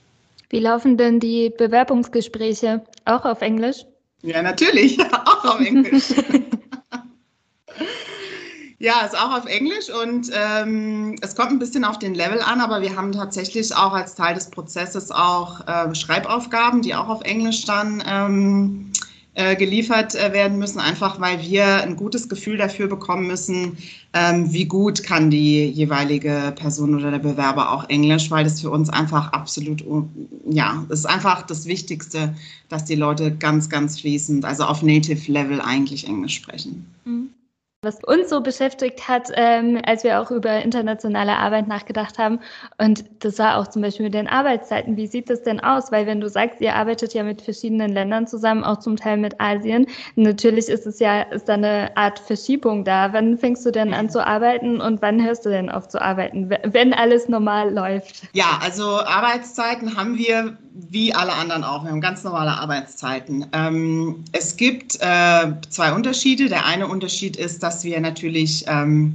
Wie 0.50 0.58
laufen 0.58 0.96
denn 0.96 1.20
die 1.20 1.52
Bewerbungsgespräche? 1.56 2.82
Auch 3.04 3.24
auf 3.24 3.42
Englisch? 3.42 3.84
Ja, 4.22 4.42
natürlich, 4.42 4.98
auch 5.24 5.44
auf 5.44 5.60
Englisch. 5.60 6.06
Ja, 8.84 9.00
ist 9.00 9.16
auch 9.18 9.34
auf 9.34 9.46
Englisch 9.46 9.88
und 9.88 10.30
ähm, 10.34 11.16
es 11.22 11.34
kommt 11.34 11.52
ein 11.52 11.58
bisschen 11.58 11.86
auf 11.86 11.98
den 11.98 12.14
Level 12.14 12.42
an, 12.42 12.60
aber 12.60 12.82
wir 12.82 12.94
haben 12.94 13.12
tatsächlich 13.12 13.74
auch 13.74 13.94
als 13.94 14.14
Teil 14.14 14.34
des 14.34 14.50
Prozesses 14.50 15.10
auch 15.10 15.66
äh, 15.66 15.94
Schreibaufgaben, 15.94 16.82
die 16.82 16.94
auch 16.94 17.08
auf 17.08 17.22
Englisch 17.22 17.64
dann 17.64 18.02
ähm, 18.06 18.92
äh, 19.32 19.56
geliefert 19.56 20.14
äh, 20.14 20.34
werden 20.34 20.58
müssen, 20.58 20.80
einfach 20.80 21.18
weil 21.18 21.40
wir 21.40 21.64
ein 21.82 21.96
gutes 21.96 22.28
Gefühl 22.28 22.58
dafür 22.58 22.86
bekommen 22.86 23.26
müssen, 23.26 23.78
ähm, 24.12 24.52
wie 24.52 24.66
gut 24.66 25.02
kann 25.02 25.30
die 25.30 25.64
jeweilige 25.64 26.52
Person 26.54 26.94
oder 26.94 27.10
der 27.10 27.20
Bewerber 27.20 27.72
auch 27.72 27.88
Englisch, 27.88 28.30
weil 28.30 28.44
das 28.44 28.60
für 28.60 28.68
uns 28.68 28.90
einfach 28.90 29.32
absolut, 29.32 29.82
ja, 30.46 30.84
ist 30.90 31.06
einfach 31.08 31.40
das 31.40 31.64
Wichtigste, 31.64 32.34
dass 32.68 32.84
die 32.84 32.96
Leute 32.96 33.34
ganz, 33.34 33.70
ganz 33.70 33.98
fließend, 33.98 34.44
also 34.44 34.64
auf 34.64 34.82
Native 34.82 35.32
Level 35.32 35.62
eigentlich 35.62 36.06
Englisch 36.06 36.34
sprechen. 36.34 36.84
Mhm. 37.06 37.30
Was 37.84 38.02
uns 38.02 38.30
so 38.30 38.40
beschäftigt 38.40 39.06
hat, 39.08 39.30
ähm, 39.34 39.80
als 39.86 40.04
wir 40.04 40.20
auch 40.20 40.30
über 40.30 40.62
internationale 40.62 41.36
Arbeit 41.36 41.68
nachgedacht 41.68 42.18
haben, 42.18 42.40
und 42.78 43.04
das 43.20 43.38
war 43.38 43.58
auch 43.58 43.66
zum 43.68 43.82
Beispiel 43.82 44.06
mit 44.06 44.14
den 44.14 44.26
Arbeitszeiten. 44.26 44.96
Wie 44.96 45.06
sieht 45.06 45.28
das 45.28 45.42
denn 45.42 45.60
aus? 45.60 45.92
Weil 45.92 46.06
wenn 46.06 46.20
du 46.20 46.28
sagst, 46.28 46.60
ihr 46.60 46.74
arbeitet 46.74 47.12
ja 47.14 47.22
mit 47.22 47.42
verschiedenen 47.42 47.92
Ländern 47.92 48.26
zusammen, 48.26 48.64
auch 48.64 48.78
zum 48.78 48.96
Teil 48.96 49.18
mit 49.18 49.40
Asien, 49.40 49.86
natürlich 50.16 50.68
ist 50.68 50.86
es 50.86 50.98
ja, 50.98 51.22
ist 51.22 51.48
da 51.48 51.54
eine 51.54 51.96
Art 51.96 52.18
Verschiebung 52.18 52.84
da. 52.84 53.12
Wann 53.12 53.36
fängst 53.38 53.66
du 53.66 53.70
denn 53.70 53.92
an 53.92 54.08
zu 54.08 54.26
arbeiten 54.26 54.80
und 54.80 55.02
wann 55.02 55.22
hörst 55.22 55.44
du 55.44 55.50
denn 55.50 55.70
auf 55.70 55.88
zu 55.88 56.00
arbeiten, 56.00 56.50
wenn 56.64 56.94
alles 56.94 57.28
normal 57.28 57.72
läuft? 57.72 58.22
Ja, 58.32 58.58
also 58.62 59.00
Arbeitszeiten 59.00 59.96
haben 59.96 60.16
wir 60.16 60.56
wie 60.74 61.14
alle 61.14 61.32
anderen 61.32 61.62
auch. 61.62 61.84
Wir 61.84 61.92
haben 61.92 62.00
ganz 62.00 62.24
normale 62.24 62.50
Arbeitszeiten. 62.50 63.46
Ähm, 63.52 64.24
es 64.32 64.56
gibt 64.56 64.96
äh, 65.00 65.52
zwei 65.70 65.92
Unterschiede. 65.92 66.48
Der 66.48 66.66
eine 66.66 66.88
Unterschied 66.88 67.36
ist, 67.36 67.62
dass 67.62 67.84
wir 67.84 68.00
natürlich 68.00 68.64
ähm, 68.66 69.14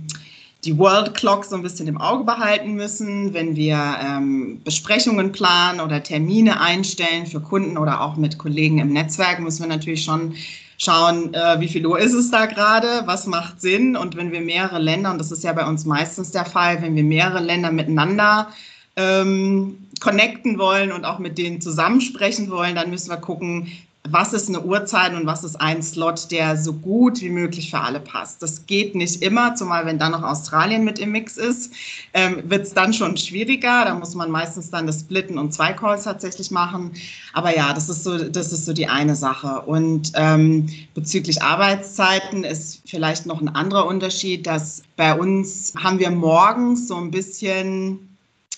die 0.63 0.77
World 0.77 1.13
Clock 1.15 1.45
so 1.45 1.55
ein 1.55 1.61
bisschen 1.61 1.87
im 1.87 1.99
Auge 1.99 2.23
behalten 2.23 2.75
müssen, 2.75 3.33
wenn 3.33 3.57
wir 3.57 3.77
ähm, 4.01 4.61
Besprechungen 4.63 5.33
planen 5.33 5.81
oder 5.81 6.01
Termine 6.01 6.61
einstellen 6.61 7.25
für 7.25 7.41
Kunden 7.41 7.77
oder 7.77 8.01
auch 8.01 8.15
mit 8.15 8.37
Kollegen 8.37 8.79
im 8.79 8.93
Netzwerk, 8.93 9.39
müssen 9.39 9.63
wir 9.63 9.69
natürlich 9.69 10.03
schon 10.03 10.35
schauen, 10.77 11.33
äh, 11.33 11.59
wie 11.59 11.67
viel 11.67 11.85
Uhr 11.85 11.99
ist 11.99 12.13
es 12.13 12.31
da 12.31 12.45
gerade, 12.45 13.03
was 13.05 13.27
macht 13.27 13.59
Sinn. 13.59 13.97
Und 13.97 14.15
wenn 14.15 14.31
wir 14.31 14.39
mehrere 14.39 14.79
Länder, 14.79 15.11
und 15.11 15.17
das 15.17 15.31
ist 15.31 15.43
ja 15.43 15.51
bei 15.51 15.65
uns 15.65 15.83
meistens 15.83 16.31
der 16.31 16.45
Fall, 16.45 16.81
wenn 16.81 16.95
wir 16.95 17.03
mehrere 17.03 17.41
Länder 17.41 17.69
miteinander 17.69 18.47
ähm, 18.95 19.88
connecten 19.99 20.57
wollen 20.57 20.91
und 20.91 21.05
auch 21.05 21.19
mit 21.19 21.37
denen 21.37 21.61
zusammensprechen 21.61 22.49
wollen, 22.49 22.75
dann 22.75 22.89
müssen 22.89 23.09
wir 23.09 23.17
gucken, 23.17 23.71
was 24.07 24.33
ist 24.33 24.47
eine 24.47 24.61
Uhrzeit 24.61 25.13
und 25.13 25.25
was 25.25 25.43
ist 25.43 25.59
ein 25.59 25.83
Slot, 25.83 26.31
der 26.31 26.57
so 26.57 26.73
gut 26.73 27.21
wie 27.21 27.29
möglich 27.29 27.69
für 27.69 27.79
alle 27.79 27.99
passt. 27.99 28.41
Das 28.41 28.65
geht 28.65 28.95
nicht 28.95 29.21
immer, 29.21 29.55
zumal 29.55 29.85
wenn 29.85 29.99
dann 29.99 30.13
noch 30.13 30.23
Australien 30.23 30.85
mit 30.85 30.99
im 30.99 31.11
Mix 31.11 31.37
ist, 31.37 31.73
ähm, 32.13 32.41
wird 32.45 32.65
es 32.65 32.73
dann 32.73 32.93
schon 32.93 33.17
schwieriger. 33.17 33.85
Da 33.85 33.93
muss 33.95 34.15
man 34.15 34.31
meistens 34.31 34.69
dann 34.71 34.87
das 34.87 35.01
Splitten 35.01 35.37
und 35.37 35.53
zwei 35.53 35.73
Calls 35.73 36.05
tatsächlich 36.05 36.49
machen. 36.49 36.91
Aber 37.33 37.55
ja, 37.55 37.73
das 37.73 37.89
ist 37.89 38.03
so, 38.03 38.17
das 38.17 38.53
ist 38.53 38.65
so 38.65 38.73
die 38.73 38.87
eine 38.87 39.15
Sache. 39.15 39.61
Und 39.61 40.13
ähm, 40.15 40.69
bezüglich 40.93 41.41
Arbeitszeiten 41.41 42.45
ist 42.45 42.81
vielleicht 42.87 43.25
noch 43.25 43.41
ein 43.41 43.49
anderer 43.49 43.85
Unterschied, 43.85 44.47
dass 44.47 44.81
bei 44.95 45.13
uns 45.13 45.73
haben 45.77 45.99
wir 45.99 46.09
morgens 46.09 46.87
so 46.87 46.95
ein 46.95 47.11
bisschen 47.11 48.08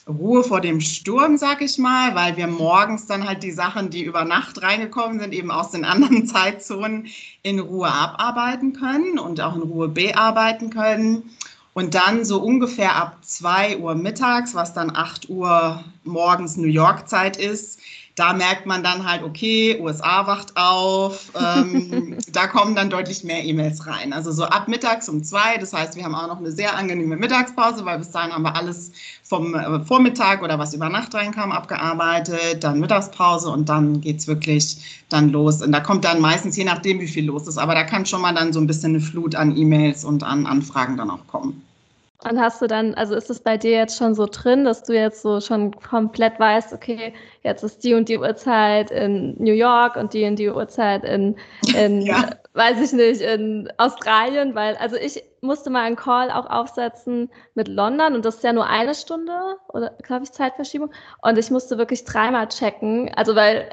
Ruhe 0.07 0.43
vor 0.43 0.61
dem 0.61 0.81
Sturm, 0.81 1.37
sag 1.37 1.61
ich 1.61 1.77
mal, 1.77 2.15
weil 2.15 2.35
wir 2.35 2.47
morgens 2.47 3.05
dann 3.05 3.27
halt 3.27 3.43
die 3.43 3.51
Sachen, 3.51 3.89
die 3.89 4.03
über 4.03 4.25
Nacht 4.25 4.61
reingekommen 4.61 5.19
sind, 5.19 5.33
eben 5.33 5.51
aus 5.51 5.71
den 5.71 5.85
anderen 5.85 6.25
Zeitzonen 6.27 7.07
in 7.43 7.59
Ruhe 7.59 7.87
abarbeiten 7.87 8.73
können 8.73 9.19
und 9.19 9.39
auch 9.41 9.55
in 9.55 9.61
Ruhe 9.61 9.87
bearbeiten 9.87 10.69
können. 10.71 11.29
Und 11.73 11.95
dann 11.95 12.25
so 12.25 12.41
ungefähr 12.41 12.95
ab 12.95 13.19
2 13.21 13.77
Uhr 13.77 13.95
mittags, 13.95 14.53
was 14.55 14.73
dann 14.73 14.93
8 14.93 15.29
Uhr 15.29 15.83
morgens 16.03 16.57
New 16.57 16.67
York 16.67 17.07
Zeit 17.07 17.37
ist, 17.37 17.79
da 18.15 18.33
merkt 18.33 18.65
man 18.65 18.83
dann 18.83 19.09
halt, 19.09 19.23
okay, 19.23 19.79
USA 19.79 20.27
wacht 20.27 20.57
auf, 20.57 21.31
ähm, 21.39 22.17
da 22.31 22.47
kommen 22.47 22.75
dann 22.75 22.89
deutlich 22.89 23.23
mehr 23.23 23.43
E-Mails 23.43 23.87
rein. 23.87 24.13
Also 24.13 24.31
so 24.31 24.43
ab 24.43 24.67
mittags 24.67 25.07
um 25.07 25.23
zwei, 25.23 25.57
das 25.57 25.73
heißt, 25.73 25.95
wir 25.95 26.03
haben 26.03 26.15
auch 26.15 26.27
noch 26.27 26.39
eine 26.39 26.51
sehr 26.51 26.75
angenehme 26.75 27.15
Mittagspause, 27.15 27.85
weil 27.85 27.99
bis 27.99 28.11
dahin 28.11 28.33
haben 28.33 28.43
wir 28.43 28.55
alles 28.55 28.91
vom 29.23 29.55
äh, 29.55 29.79
Vormittag 29.85 30.43
oder 30.43 30.59
was 30.59 30.73
über 30.73 30.89
Nacht 30.89 31.13
reinkam 31.13 31.51
abgearbeitet, 31.51 32.63
dann 32.63 32.79
Mittagspause 32.79 33.49
und 33.49 33.69
dann 33.69 34.01
geht 34.01 34.19
es 34.19 34.27
wirklich 34.27 35.03
dann 35.09 35.29
los. 35.29 35.61
Und 35.61 35.71
da 35.71 35.79
kommt 35.79 36.03
dann 36.03 36.19
meistens, 36.19 36.57
je 36.57 36.65
nachdem, 36.65 36.99
wie 36.99 37.07
viel 37.07 37.25
los 37.25 37.47
ist, 37.47 37.57
aber 37.57 37.75
da 37.75 37.83
kann 37.83 38.05
schon 38.05 38.21
mal 38.21 38.33
dann 38.33 38.51
so 38.51 38.59
ein 38.59 38.67
bisschen 38.67 38.91
eine 38.91 38.99
Flut 38.99 39.35
an 39.35 39.55
E-Mails 39.55 40.03
und 40.03 40.23
an 40.23 40.45
Anfragen 40.45 40.97
dann 40.97 41.09
auch 41.09 41.25
kommen. 41.27 41.63
Und 42.29 42.39
hast 42.39 42.61
du 42.61 42.67
dann, 42.67 42.93
also 42.93 43.15
ist 43.15 43.31
es 43.31 43.39
bei 43.39 43.57
dir 43.57 43.71
jetzt 43.71 43.97
schon 43.97 44.13
so 44.13 44.27
drin, 44.29 44.63
dass 44.63 44.83
du 44.83 44.93
jetzt 44.93 45.23
so 45.23 45.41
schon 45.41 45.71
komplett 45.71 46.39
weißt, 46.39 46.71
okay, 46.71 47.13
jetzt 47.41 47.63
ist 47.63 47.83
die 47.83 47.95
und 47.95 48.09
die 48.09 48.19
Uhrzeit 48.19 48.91
in 48.91 49.35
New 49.39 49.53
York 49.53 49.95
und 49.95 50.13
die 50.13 50.25
und 50.25 50.37
die 50.37 50.49
Uhrzeit 50.49 51.03
in, 51.03 51.35
in 51.75 52.01
ja. 52.01 52.29
weiß 52.53 52.79
ich 52.79 52.93
nicht, 52.93 53.21
in 53.21 53.73
Australien, 53.77 54.53
weil, 54.53 54.75
also 54.75 54.97
ich 54.97 55.23
musste 55.41 55.71
mal 55.71 55.81
einen 55.81 55.95
Call 55.95 56.29
auch 56.29 56.47
aufsetzen 56.47 57.31
mit 57.55 57.67
London 57.67 58.13
und 58.13 58.23
das 58.23 58.35
ist 58.35 58.43
ja 58.43 58.53
nur 58.53 58.67
eine 58.67 58.93
Stunde 58.93 59.57
oder, 59.69 59.89
glaube 60.03 60.23
ich, 60.23 60.31
Zeitverschiebung. 60.31 60.91
Und 61.23 61.39
ich 61.39 61.49
musste 61.49 61.79
wirklich 61.79 62.03
dreimal 62.03 62.47
checken, 62.49 63.11
also 63.15 63.35
weil 63.35 63.67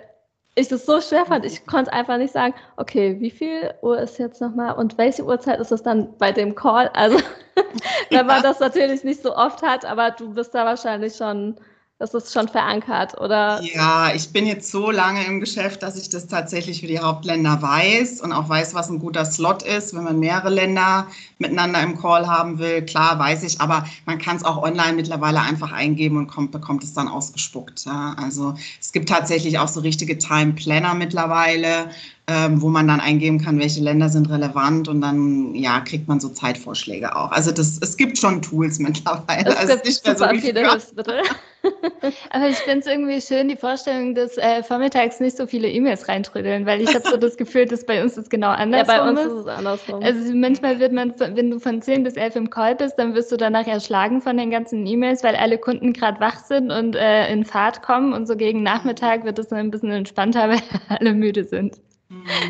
ich 0.59 0.68
das 0.68 0.87
so 0.87 1.01
schwer 1.01 1.27
fand. 1.27 1.44
Ich 1.44 1.66
konnte 1.66 1.92
einfach 1.92 2.18
nicht 2.18 2.33
sagen, 2.33 2.55
okay, 2.77 3.16
wie 3.21 3.31
viel 3.31 3.75
Uhr 3.83 3.99
ist 3.99 4.18
jetzt 4.18 4.40
nochmal 4.40 4.75
und 4.75 4.99
welche 4.99 5.25
Uhrzeit 5.25 5.61
ist 5.61 5.73
es 5.73 5.83
dann 5.83 6.16
bei 6.18 6.33
dem 6.33 6.55
Call? 6.55 6.90
Also, 6.94 7.18
wenn 8.11 8.27
man 8.27 8.42
das 8.42 8.61
natürlich 8.61 9.05
nicht 9.05 9.23
so 9.23 9.35
oft 9.37 9.62
hat, 9.62 9.85
aber 9.85 10.11
du 10.11 10.35
bist 10.35 10.55
da 10.55 10.64
wahrscheinlich 10.64 11.16
schon 11.16 11.57
Das 12.01 12.15
ist 12.15 12.33
schon 12.33 12.47
verankert, 12.47 13.21
oder? 13.21 13.61
Ja, 13.61 14.13
ich 14.15 14.33
bin 14.33 14.47
jetzt 14.47 14.71
so 14.71 14.93
lange 14.93 15.25
im 15.27 15.41
Geschäft, 15.41 15.83
dass 15.83 15.97
ich 15.97 16.09
das 16.09 16.29
tatsächlich 16.29 16.81
für 16.81 16.87
die 16.87 17.01
Hauptländer 17.01 17.61
weiß 17.61 18.21
und 18.21 18.33
auch 18.33 18.49
weiß, 18.49 18.73
was 18.75 18.89
ein 18.89 19.01
guter 19.01 19.25
Slot 19.25 19.65
ist, 19.65 19.97
wenn 19.97 20.05
man 20.05 20.21
mehrere 20.21 20.49
Länder 20.49 21.09
miteinander 21.39 21.83
im 21.83 22.01
Call 22.01 22.29
haben 22.29 22.61
will. 22.61 22.83
Klar, 22.83 23.19
weiß 23.19 23.43
ich, 23.43 23.61
aber 23.61 23.85
man 24.07 24.19
kann 24.19 24.37
es 24.37 24.45
auch 24.45 24.63
online 24.63 24.93
mittlerweile 24.93 25.41
einfach 25.41 25.73
eingeben 25.73 26.19
und 26.19 26.29
kommt, 26.29 26.53
bekommt 26.53 26.85
es 26.85 26.95
dann 26.95 27.09
ausgespuckt. 27.09 27.85
Ja. 27.87 28.15
Also 28.17 28.55
es 28.81 28.93
gibt 28.93 29.09
tatsächlich 29.09 29.59
auch 29.59 29.69
so 29.69 29.81
richtige 29.81 30.19
Time 30.19 30.53
Planner 30.53 30.95
mittlerweile, 30.95 31.91
ähm, 32.31 32.61
wo 32.61 32.69
man 32.69 32.87
dann 32.87 33.01
eingeben 33.01 33.41
kann, 33.41 33.59
welche 33.59 33.81
Länder 33.81 34.11
sind 34.11 34.29
relevant 34.29 34.87
und 34.87 35.01
dann 35.01 35.55
ja 35.55 35.81
kriegt 35.81 36.09
man 36.09 36.21
so 36.21 36.29
Zeitvorschläge 36.29 37.17
auch. 37.17 37.31
Also 37.33 37.53
das, 37.53 37.79
es 37.81 37.97
gibt 37.97 38.19
schon 38.19 38.43
Tools 38.43 38.79
mittlerweile. 38.79 39.49
Es 39.49 39.57
also 39.57 39.73
gibt 39.75 39.87
nicht 39.87 40.07
mehr 40.07 40.17
so 40.17 40.29
viele 40.29 40.61
Hilfsmittel. 40.71 41.23
Aber 42.31 42.49
ich 42.49 42.57
finde 42.59 42.81
es 42.81 42.87
irgendwie 42.87 43.21
schön, 43.21 43.49
die 43.49 43.57
Vorstellung, 43.57 44.14
dass 44.14 44.37
äh, 44.37 44.62
vormittags 44.62 45.21
nicht 45.21 45.38
so 45.38 45.47
viele 45.47 45.69
E-Mails 45.69 46.07
reintrödeln, 46.07 46.67
weil 46.67 46.83
ich 46.83 46.95
habe 46.95 47.09
so 47.09 47.17
das 47.17 47.37
Gefühl, 47.38 47.64
dass 47.64 47.85
bei 47.87 48.03
uns 48.03 48.14
das 48.14 48.29
genau 48.29 48.49
andersrum 48.49 48.95
ja, 48.95 49.03
bei 49.03 49.11
uns 49.11 49.21
ist. 49.21 49.27
ist 49.27 49.41
es 49.41 49.47
andersrum. 49.47 50.03
Also 50.03 50.35
manchmal 50.35 50.79
wird 50.81 50.93
man, 50.93 51.14
wenn 51.19 51.51
du 51.51 51.59
von 51.59 51.81
10 51.81 52.05
bis 52.05 52.14
11 52.14 52.37
im 52.37 52.51
Call 52.51 52.77
bist, 52.77 52.99
dann 52.99 53.14
wirst 53.14 53.33
du 53.33 53.38
danach 53.38 53.67
erschlagen 53.67 54.21
von 54.21 54.37
den 54.37 54.51
ganzen 54.51 54.87
E-Mails, 54.87 55.25
weil 55.25 55.35
alle 55.35 55.57
Kunden 55.57 55.95
gerade 55.95 56.21
wach 56.21 56.45
sind 56.45 56.71
und 56.71 56.95
äh, 56.95 57.33
in 57.33 57.47
Fahrt 57.47 57.83
kommen 57.83 58.12
und 58.12 58.29
so 58.29 58.37
gegen 58.37 58.62
Nachmittag 58.62 59.25
wird 59.25 59.38
es 59.38 59.49
dann 59.49 59.59
ein 59.59 59.71
bisschen 59.71 59.91
entspannter, 59.91 60.51
weil 60.51 60.61
alle 60.91 61.14
müde 61.14 61.45
sind. 61.45 61.79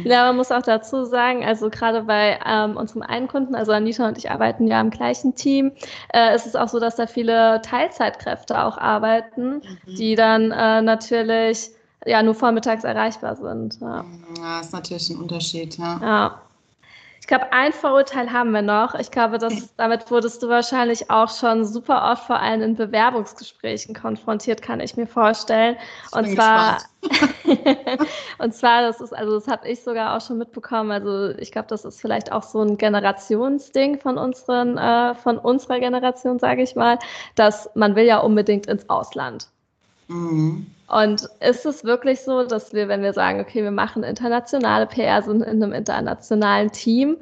Ja, 0.04 0.26
man 0.26 0.36
muss 0.36 0.50
auch 0.50 0.62
dazu 0.62 1.04
sagen, 1.04 1.44
also 1.44 1.70
gerade 1.70 2.02
bei 2.02 2.38
ähm, 2.46 2.76
unserem 2.76 3.02
einen 3.02 3.28
Kunden, 3.28 3.54
also 3.54 3.72
Anita 3.72 4.06
und 4.06 4.18
ich 4.18 4.30
arbeiten 4.30 4.66
ja 4.66 4.80
im 4.80 4.90
gleichen 4.90 5.34
Team, 5.34 5.72
äh, 6.12 6.34
ist 6.34 6.46
es 6.46 6.56
auch 6.56 6.68
so, 6.68 6.80
dass 6.80 6.96
da 6.96 7.06
viele 7.06 7.60
Teilzeitkräfte 7.62 8.62
auch 8.62 8.78
arbeiten, 8.78 9.54
mhm. 9.56 9.94
die 9.96 10.14
dann 10.14 10.50
äh, 10.50 10.82
natürlich 10.82 11.70
ja 12.06 12.22
nur 12.22 12.34
vormittags 12.34 12.84
erreichbar 12.84 13.36
sind. 13.36 13.80
Ja, 13.80 14.04
ja 14.40 14.60
ist 14.60 14.72
natürlich 14.72 15.10
ein 15.10 15.18
Unterschied, 15.18 15.78
ja. 15.78 16.00
ja. 16.00 16.42
Ich 17.28 17.36
glaube, 17.36 17.52
ein 17.52 17.74
Vorurteil 17.74 18.32
haben 18.32 18.52
wir 18.52 18.62
noch. 18.62 18.94
Ich 18.94 19.10
glaube, 19.10 19.36
dass, 19.36 19.76
damit 19.76 20.10
wurdest 20.10 20.42
du 20.42 20.48
wahrscheinlich 20.48 21.10
auch 21.10 21.28
schon 21.28 21.62
super 21.66 22.10
oft 22.10 22.24
vor 22.24 22.40
allem 22.40 22.62
in 22.62 22.74
Bewerbungsgesprächen 22.74 23.94
konfrontiert, 23.94 24.62
kann 24.62 24.80
ich 24.80 24.96
mir 24.96 25.06
vorstellen. 25.06 25.76
Und 26.12 26.30
zwar, 26.30 26.78
und 28.38 28.54
zwar, 28.54 28.80
das 28.80 29.02
ist, 29.02 29.12
also 29.12 29.34
das 29.34 29.46
habe 29.46 29.68
ich 29.68 29.82
sogar 29.82 30.16
auch 30.16 30.26
schon 30.26 30.38
mitbekommen. 30.38 30.90
Also 30.90 31.38
ich 31.38 31.52
glaube, 31.52 31.68
das 31.68 31.84
ist 31.84 32.00
vielleicht 32.00 32.32
auch 32.32 32.42
so 32.42 32.62
ein 32.62 32.78
Generationsding 32.78 34.00
von 34.00 34.16
unseren, 34.16 34.78
äh, 34.78 35.14
von 35.14 35.36
unserer 35.36 35.80
Generation, 35.80 36.38
sage 36.38 36.62
ich 36.62 36.76
mal, 36.76 36.98
dass 37.34 37.68
man 37.74 37.94
will 37.94 38.06
ja 38.06 38.20
unbedingt 38.20 38.64
ins 38.68 38.88
Ausland. 38.88 39.48
Mhm. 40.06 40.66
Und 40.88 41.28
ist 41.40 41.66
es 41.66 41.84
wirklich 41.84 42.22
so, 42.22 42.44
dass 42.44 42.72
wir, 42.72 42.88
wenn 42.88 43.02
wir 43.02 43.12
sagen, 43.12 43.40
okay, 43.40 43.62
wir 43.62 43.70
machen 43.70 44.02
internationale 44.02 44.86
PR, 44.86 45.22
sind 45.22 45.42
in 45.42 45.62
einem 45.62 45.72
internationalen 45.72 46.72
Team, 46.72 47.18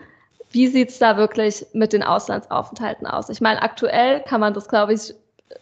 wie 0.50 0.68
sieht 0.68 0.90
es 0.90 0.98
da 0.98 1.16
wirklich 1.16 1.66
mit 1.72 1.92
den 1.92 2.04
Auslandsaufenthalten 2.04 3.06
aus? 3.06 3.28
Ich 3.28 3.40
meine, 3.40 3.60
aktuell 3.60 4.20
kann 4.20 4.40
man 4.40 4.54
das, 4.54 4.68
glaube 4.68 4.94
ich, 4.94 5.14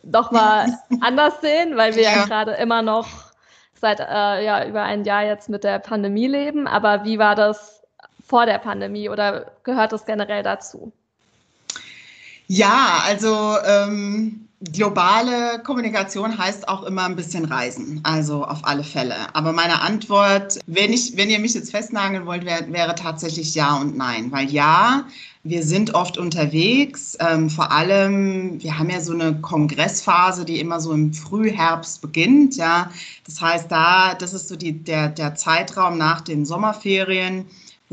doch 0.02 0.30
mal 0.30 0.66
anders 1.00 1.40
sehen, 1.40 1.76
weil 1.76 1.96
wir 1.96 2.02
ja, 2.02 2.16
ja 2.16 2.24
gerade 2.26 2.52
immer 2.52 2.82
noch 2.82 3.08
seit 3.80 4.00
äh, 4.00 4.44
ja, 4.44 4.66
über 4.66 4.82
ein 4.82 5.04
Jahr 5.04 5.24
jetzt 5.24 5.48
mit 5.48 5.64
der 5.64 5.78
Pandemie 5.78 6.26
leben. 6.26 6.66
Aber 6.66 7.04
wie 7.04 7.18
war 7.18 7.34
das 7.34 7.82
vor 8.26 8.44
der 8.44 8.58
Pandemie 8.58 9.08
oder 9.08 9.52
gehört 9.62 9.92
das 9.92 10.04
generell 10.04 10.42
dazu? 10.42 10.92
Ja, 12.46 13.02
also 13.06 13.56
ähm, 13.64 14.48
globale 14.72 15.60
Kommunikation 15.64 16.38
heißt 16.38 16.68
auch 16.68 16.82
immer 16.84 17.04
ein 17.04 17.16
bisschen 17.16 17.44
reisen, 17.44 18.00
also 18.02 18.44
auf 18.44 18.64
alle 18.64 18.84
Fälle. 18.84 19.16
Aber 19.34 19.52
meine 19.52 19.80
Antwort, 19.80 20.58
wenn, 20.66 20.92
ich, 20.92 21.16
wenn 21.16 21.30
ihr 21.30 21.38
mich 21.38 21.54
jetzt 21.54 21.70
festnageln 21.70 22.26
wollt, 22.26 22.44
wär, 22.44 22.72
wäre 22.72 22.94
tatsächlich 22.94 23.54
ja 23.54 23.76
und 23.76 23.96
nein. 23.96 24.32
Weil 24.32 24.50
ja, 24.50 25.06
wir 25.42 25.62
sind 25.62 25.94
oft 25.94 26.16
unterwegs, 26.16 27.16
ähm, 27.20 27.50
vor 27.50 27.70
allem, 27.70 28.62
wir 28.62 28.78
haben 28.78 28.88
ja 28.88 29.00
so 29.00 29.12
eine 29.12 29.40
Kongressphase, 29.40 30.46
die 30.46 30.58
immer 30.58 30.80
so 30.80 30.92
im 30.92 31.12
Frühherbst 31.12 32.00
beginnt, 32.00 32.56
ja. 32.56 32.90
Das 33.26 33.40
heißt, 33.40 33.70
da, 33.70 34.14
das 34.14 34.32
ist 34.32 34.48
so 34.48 34.56
die, 34.56 34.72
der, 34.72 35.08
der 35.08 35.34
Zeitraum 35.34 35.98
nach 35.98 36.22
den 36.22 36.46
Sommerferien, 36.46 37.44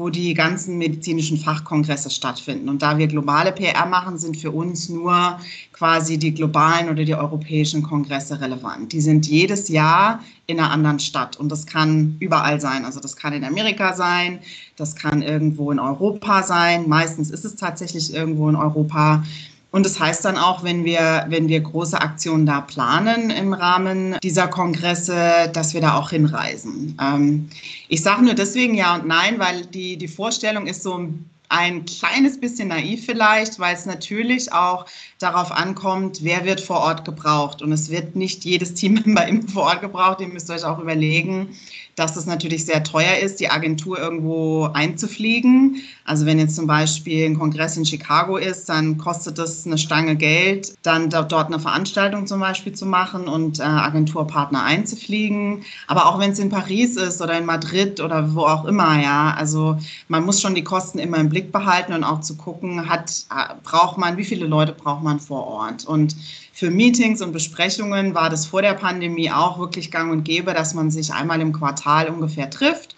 wo 0.02 0.10
die 0.10 0.34
ganzen 0.34 0.80
medizinischen 0.80 1.38
Fachkongresse 1.38 2.10
stattfinden. 2.10 2.70
Und 2.70 2.82
da 2.82 2.98
wir 2.98 3.06
globale 3.06 3.52
PR 3.52 3.86
machen, 3.86 4.18
sind 4.18 4.36
für 4.36 4.50
uns 4.50 4.90
nur 4.90 5.38
quasi 5.74 6.18
die 6.18 6.34
globalen 6.34 6.90
oder 6.90 7.06
die 7.06 7.14
europäischen 7.14 7.84
Kongresse 7.84 8.42
relevant. 8.42 8.92
Die 8.94 9.02
sind 9.02 9.28
jedes 9.28 9.68
Jahr 9.68 10.20
in 10.48 10.60
einer 10.60 10.72
anderen 10.72 11.00
Stadt 11.00 11.38
und 11.38 11.50
das 11.50 11.68
kann 11.68 12.16
überall 12.20 12.60
sein. 12.60 12.84
Also 12.84 13.00
das 13.00 13.16
kann 13.16 13.34
in 13.34 13.44
Amerika 13.44 13.94
sein, 13.94 14.40
das 14.76 14.96
kann 14.96 15.22
irgendwo 15.22 15.72
in 15.72 15.80
Europa 15.80 16.42
sein. 16.42 16.90
Meistens 16.90 17.30
ist 17.30 17.46
es 17.46 17.56
tatsächlich 17.56 18.12
irgendwo 18.12 18.50
in 18.50 18.56
Europa. 18.56 19.24
Und 19.72 19.86
das 19.86 20.00
heißt 20.00 20.26
dann 20.26 20.38
auch, 20.38 20.64
wenn 20.64 20.84
wir, 20.84 21.26
wenn 21.30 21.48
wir 21.48 21.62
große 21.62 22.00
Aktionen 22.00 22.46
da 22.46 22.62
planen 22.62 23.30
im 23.30 23.54
Rahmen 23.54 24.18
dieser 24.22 24.48
Kongresse, 24.48 25.50
dass 25.54 25.74
wir 25.74 25.80
da 25.80 25.96
auch 25.96 26.10
hinreisen. 26.10 26.98
Ähm, 27.02 27.50
ich 27.88 28.04
sage 28.04 28.24
nur 28.24 28.34
deswegen 28.34 28.76
ja 28.76 28.96
und 28.96 29.08
nein, 29.08 29.40
weil 29.40 29.66
die, 29.66 29.98
die 29.98 30.10
Vorstellung 30.10 30.68
ist 30.68 30.84
so 30.84 31.08
ein 31.52 31.86
kleines 31.86 32.40
bisschen 32.40 32.70
naiv 32.70 33.06
vielleicht, 33.06 33.60
weil 33.60 33.76
es 33.76 33.86
natürlich 33.86 34.54
auch 34.54 34.86
darauf 35.20 35.52
ankommt, 35.52 36.20
wer 36.22 36.46
wird 36.46 36.62
vor 36.62 36.80
Ort 36.80 37.04
gebraucht. 37.04 37.62
Und 37.62 37.74
es 37.74 37.90
wird 37.90 38.16
nicht 38.16 38.46
jedes 38.46 38.74
Teammember 38.74 39.28
immer 39.28 39.48
vor 39.48 39.64
Ort 39.64 39.82
gebraucht. 39.82 40.22
Ihr 40.22 40.28
müsst 40.28 40.50
euch 40.50 40.64
auch 40.64 40.80
überlegen, 40.80 41.50
dass 41.95 42.15
es 42.15 42.25
natürlich 42.25 42.65
sehr 42.65 42.84
teuer 42.84 43.17
ist, 43.21 43.39
die 43.39 43.49
Agentur 43.49 43.99
irgendwo 43.99 44.69
einzufliegen. 44.73 45.77
Also 46.06 46.25
wenn 46.25 46.39
jetzt 46.39 46.56
zum 46.56 46.67
Beispiel 46.67 47.25
ein 47.25 47.38
Kongress 47.38 47.77
in 47.77 47.86
Chicago 47.86 48.38
ist, 48.38 48.69
dann 48.69 48.97
kostet 48.97 49.39
es 49.39 49.65
eine 49.65 49.77
Stange 49.77 50.15
Geld, 50.15 50.73
dann 50.84 51.10
dort 51.10 51.34
eine 51.34 51.60
Veranstaltung 51.60 52.27
zum 52.27 52.39
Beispiel 52.39 52.73
zu 52.73 52.86
machen 52.86 53.27
und 53.27 53.60
äh, 53.60 53.63
Agenturpartner 53.63 54.63
einzufliegen. 54.63 55.63
Aber 55.88 56.08
auch 56.08 56.19
wenn 56.19 56.32
es 56.32 56.39
in 56.39 56.49
Paris 56.49 56.97
ist 56.97 57.21
oder 57.21 57.38
in 57.38 57.45
Madrid 57.45 57.99
oder 57.99 58.34
wo 58.34 58.41
auch 58.41 58.65
immer, 58.65 59.01
ja, 59.01 59.34
also 59.38 59.77
man 60.08 60.25
muss 60.25 60.41
schon 60.41 60.56
die 60.56 60.63
Kosten 60.63 60.99
immer 60.99 61.17
im 61.17 61.30
Blick 61.30 61.51
behalten 61.51 61.93
und 61.93 62.04
auch 62.04 62.21
zu 62.21 62.36
gucken, 62.36 62.89
hat, 62.89 63.12
äh, 63.30 63.54
braucht 63.63 63.97
man, 63.97 64.17
wie 64.17 64.25
viele 64.25 64.47
Leute 64.47 64.73
braucht 64.73 65.04
man 65.04 65.19
vor 65.19 65.45
Ort? 65.47 65.86
Und 65.86 66.15
für 66.54 66.70
Meetings 66.70 67.22
und 67.22 67.32
Besprechungen 67.32 68.14
war 68.14 68.30
das 68.30 68.46
vor 68.46 68.62
der 68.62 68.74
Pandemie 68.74 69.32
auch 69.32 69.58
wirklich 69.60 69.90
gang 69.90 70.12
und 70.12 70.24
gäbe, 70.24 70.54
dass 70.54 70.74
man 70.74 70.92
sich 70.92 71.14
einmal 71.14 71.42
im 71.42 71.54
Quartal 71.54 72.10
ungefähr 72.10 72.50
trifft 72.50 72.96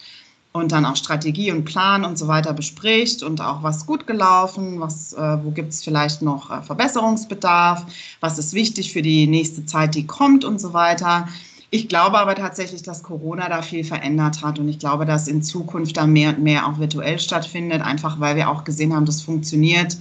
und 0.54 0.72
dann 0.72 0.86
auch 0.86 0.96
Strategie 0.96 1.52
und 1.52 1.66
Plan 1.66 2.06
und 2.06 2.18
so 2.18 2.28
weiter 2.28 2.54
bespricht 2.54 3.24
und 3.24 3.42
auch 3.42 3.64
was 3.64 3.86
gut 3.86 4.08
gelaufen, 4.08 4.80
was, 4.80 5.14
äh, 5.14 5.44
wo 5.44 5.52
gibt 5.52 5.74
es 5.74 5.84
vielleicht 5.84 6.22
noch 6.22 6.50
äh, 6.52 6.62
Verbesserungsbedarf, 6.62 7.86
was 8.20 8.38
ist 8.38 8.54
wichtig 8.54 8.94
für 8.94 9.02
die 9.02 9.28
nächste 9.28 9.66
Zeit, 9.66 9.96
die 9.96 10.06
kommt 10.06 10.46
und 10.46 10.60
so 10.60 10.74
weiter. 10.74 11.28
Ich 11.72 11.90
glaube 11.90 12.20
aber 12.20 12.36
tatsächlich, 12.36 12.84
dass 12.84 13.02
Corona 13.02 13.50
da 13.50 13.64
viel 13.64 13.84
verändert 13.84 14.44
hat 14.44 14.60
und 14.60 14.70
ich 14.70 14.78
glaube, 14.78 15.08
dass 15.08 15.28
in 15.28 15.42
Zukunft 15.42 15.98
da 15.98 16.06
mehr 16.06 16.30
und 16.30 16.44
mehr 16.44 16.68
auch 16.68 16.78
virtuell 16.78 17.20
stattfindet, 17.20 17.82
einfach 17.82 18.20
weil 18.20 18.36
wir 18.36 18.50
auch 18.50 18.64
gesehen 18.64 18.94
haben, 18.94 19.06
das 19.06 19.24
funktioniert 19.24 19.98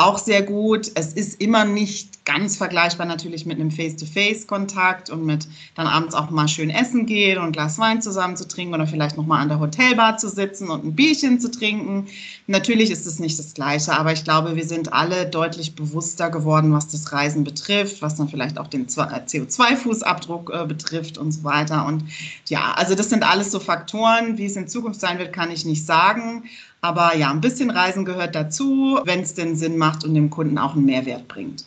auch 0.00 0.18
sehr 0.18 0.42
gut. 0.42 0.90
Es 0.94 1.12
ist 1.12 1.40
immer 1.40 1.64
nicht 1.64 2.24
ganz 2.24 2.56
vergleichbar 2.56 3.06
natürlich 3.06 3.44
mit 3.44 3.58
einem 3.58 3.70
Face-to-Face-Kontakt 3.70 5.10
und 5.10 5.24
mit 5.26 5.48
dann 5.74 5.86
abends 5.86 6.14
auch 6.14 6.30
mal 6.30 6.48
schön 6.48 6.70
essen 6.70 7.06
gehen 7.06 7.38
und 7.38 7.44
ein 7.44 7.52
Glas 7.52 7.78
Wein 7.78 8.00
zusammen 8.00 8.36
zu 8.36 8.46
trinken 8.46 8.74
oder 8.74 8.86
vielleicht 8.86 9.16
noch 9.16 9.26
mal 9.26 9.40
an 9.40 9.48
der 9.48 9.58
Hotelbar 9.58 10.16
zu 10.16 10.28
sitzen 10.28 10.70
und 10.70 10.84
ein 10.84 10.94
Bierchen 10.94 11.40
zu 11.40 11.50
trinken. 11.50 12.06
Natürlich 12.46 12.90
ist 12.90 13.06
es 13.06 13.18
nicht 13.18 13.38
das 13.38 13.54
Gleiche, 13.54 13.92
aber 13.92 14.12
ich 14.12 14.24
glaube, 14.24 14.56
wir 14.56 14.66
sind 14.66 14.92
alle 14.92 15.26
deutlich 15.26 15.74
bewusster 15.74 16.30
geworden, 16.30 16.72
was 16.72 16.88
das 16.88 17.12
Reisen 17.12 17.44
betrifft, 17.44 18.00
was 18.00 18.16
dann 18.16 18.28
vielleicht 18.28 18.58
auch 18.58 18.68
den 18.68 18.86
CO2-Fußabdruck 18.86 20.62
äh, 20.62 20.66
betrifft 20.66 21.18
und 21.18 21.32
so 21.32 21.44
weiter. 21.44 21.84
Und 21.86 22.04
ja, 22.46 22.72
also 22.76 22.94
das 22.94 23.10
sind 23.10 23.22
alles 23.22 23.50
so 23.50 23.60
Faktoren. 23.60 24.38
Wie 24.38 24.46
es 24.46 24.56
in 24.56 24.68
Zukunft 24.68 25.00
sein 25.00 25.18
wird, 25.18 25.32
kann 25.32 25.50
ich 25.50 25.64
nicht 25.64 25.84
sagen. 25.84 26.44
Aber 26.82 27.14
ja, 27.14 27.30
ein 27.30 27.40
bisschen 27.40 27.70
Reisen 27.70 28.04
gehört 28.04 28.34
dazu, 28.34 29.00
wenn 29.04 29.20
es 29.20 29.34
denn 29.34 29.56
Sinn 29.56 29.76
macht 29.76 30.04
und 30.04 30.14
dem 30.14 30.30
Kunden 30.30 30.58
auch 30.58 30.74
einen 30.74 30.86
Mehrwert 30.86 31.28
bringt. 31.28 31.64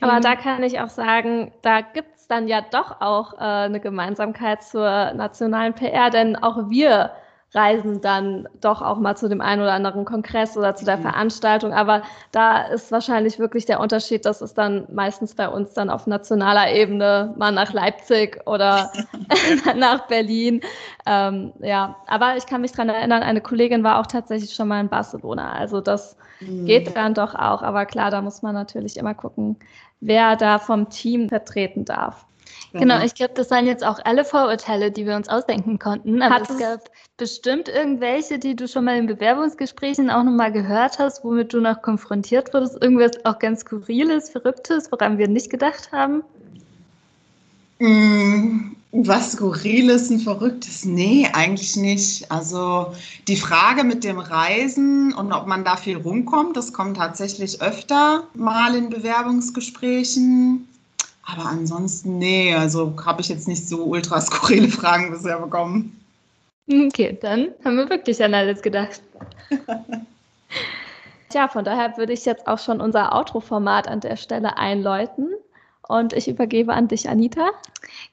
Aber 0.00 0.20
da 0.20 0.36
kann 0.36 0.62
ich 0.62 0.80
auch 0.80 0.90
sagen, 0.90 1.50
da 1.62 1.80
gibt 1.80 2.16
es 2.16 2.26
dann 2.26 2.46
ja 2.46 2.60
doch 2.60 3.00
auch 3.00 3.34
äh, 3.34 3.36
eine 3.38 3.80
Gemeinsamkeit 3.80 4.62
zur 4.62 5.12
nationalen 5.14 5.72
PR, 5.72 6.10
denn 6.10 6.36
auch 6.36 6.68
wir 6.68 7.10
reisen 7.54 8.00
dann 8.00 8.48
doch 8.60 8.82
auch 8.82 8.98
mal 8.98 9.16
zu 9.16 9.28
dem 9.28 9.40
einen 9.40 9.62
oder 9.62 9.72
anderen 9.72 10.04
Kongress 10.04 10.56
oder 10.56 10.74
zu 10.74 10.84
der 10.84 10.96
mhm. 10.96 11.02
Veranstaltung. 11.02 11.72
Aber 11.72 12.02
da 12.32 12.62
ist 12.62 12.90
wahrscheinlich 12.90 13.38
wirklich 13.38 13.64
der 13.64 13.80
Unterschied, 13.80 14.24
dass 14.24 14.40
es 14.40 14.54
dann 14.54 14.86
meistens 14.92 15.34
bei 15.34 15.48
uns 15.48 15.72
dann 15.72 15.88
auf 15.88 16.06
nationaler 16.06 16.72
Ebene 16.72 17.32
mal 17.38 17.52
nach 17.52 17.72
Leipzig 17.72 18.40
oder 18.46 18.92
nach 19.76 20.06
Berlin. 20.08 20.60
Ähm, 21.06 21.52
ja, 21.60 21.96
aber 22.06 22.36
ich 22.36 22.46
kann 22.46 22.60
mich 22.60 22.72
dran 22.72 22.88
erinnern, 22.88 23.22
eine 23.22 23.40
Kollegin 23.40 23.84
war 23.84 24.00
auch 24.00 24.06
tatsächlich 24.06 24.54
schon 24.54 24.68
mal 24.68 24.80
in 24.80 24.88
Barcelona. 24.88 25.52
Also 25.52 25.80
das 25.80 26.16
mhm. 26.40 26.66
geht 26.66 26.96
dann 26.96 27.14
doch 27.14 27.34
auch. 27.34 27.62
Aber 27.62 27.86
klar, 27.86 28.10
da 28.10 28.20
muss 28.20 28.42
man 28.42 28.54
natürlich 28.54 28.96
immer 28.96 29.14
gucken, 29.14 29.56
wer 30.00 30.36
da 30.36 30.58
vom 30.58 30.88
Team 30.90 31.28
vertreten 31.28 31.84
darf. 31.84 32.26
Genau, 32.72 33.02
ich 33.04 33.14
glaube, 33.14 33.34
das 33.34 33.50
waren 33.50 33.66
jetzt 33.66 33.84
auch 33.84 34.00
alle 34.04 34.24
Vorurteile, 34.24 34.90
die 34.90 35.06
wir 35.06 35.14
uns 35.14 35.28
ausdenken 35.28 35.78
konnten. 35.78 36.22
Aber 36.22 36.34
Hat 36.34 36.50
es 36.50 36.58
gab 36.58 36.90
bestimmt 37.16 37.68
irgendwelche, 37.68 38.38
die 38.38 38.56
du 38.56 38.66
schon 38.66 38.84
mal 38.84 38.96
in 38.96 39.06
Bewerbungsgesprächen 39.06 40.10
auch 40.10 40.24
nochmal 40.24 40.50
gehört 40.50 40.98
hast, 40.98 41.24
womit 41.24 41.52
du 41.52 41.60
noch 41.60 41.82
konfrontiert 41.82 42.52
wurdest. 42.52 42.82
Irgendwas 42.82 43.24
auch 43.24 43.38
ganz 43.38 43.60
Skurriles, 43.60 44.30
Verrücktes, 44.30 44.90
woran 44.90 45.18
wir 45.18 45.28
nicht 45.28 45.50
gedacht 45.50 45.92
haben? 45.92 46.22
Mm, 47.78 48.74
was 48.90 49.32
Skurriles 49.32 50.10
und 50.10 50.20
Verrücktes? 50.20 50.84
Nee, 50.84 51.28
eigentlich 51.32 51.76
nicht. 51.76 52.30
Also 52.30 52.92
die 53.28 53.36
Frage 53.36 53.84
mit 53.84 54.04
dem 54.04 54.18
Reisen 54.18 55.12
und 55.12 55.32
ob 55.32 55.46
man 55.46 55.64
da 55.64 55.76
viel 55.76 55.96
rumkommt, 55.96 56.56
das 56.56 56.72
kommt 56.72 56.96
tatsächlich 56.96 57.60
öfter 57.60 58.26
mal 58.34 58.74
in 58.74 58.90
Bewerbungsgesprächen. 58.90 60.68
Aber 61.26 61.46
ansonsten, 61.46 62.18
nee, 62.18 62.54
also 62.54 62.94
habe 63.04 63.20
ich 63.20 63.28
jetzt 63.28 63.48
nicht 63.48 63.66
so 63.66 63.84
ultra 63.84 64.20
skurrile 64.20 64.68
Fragen 64.68 65.10
bisher 65.10 65.38
bekommen. 65.38 66.00
Okay, 66.70 67.16
dann 67.20 67.48
haben 67.64 67.76
wir 67.76 67.90
wirklich 67.90 68.22
an 68.22 68.34
alles 68.34 68.62
gedacht. 68.62 69.02
Tja, 71.28 71.48
von 71.48 71.64
daher 71.64 71.96
würde 71.96 72.12
ich 72.12 72.24
jetzt 72.24 72.46
auch 72.46 72.58
schon 72.58 72.80
unser 72.80 73.14
Outro-Format 73.14 73.88
an 73.88 74.00
der 74.00 74.16
Stelle 74.16 74.56
einläuten. 74.56 75.30
Und 75.88 76.12
ich 76.12 76.28
übergebe 76.28 76.72
an 76.72 76.88
dich, 76.88 77.08
Anita. 77.08 77.50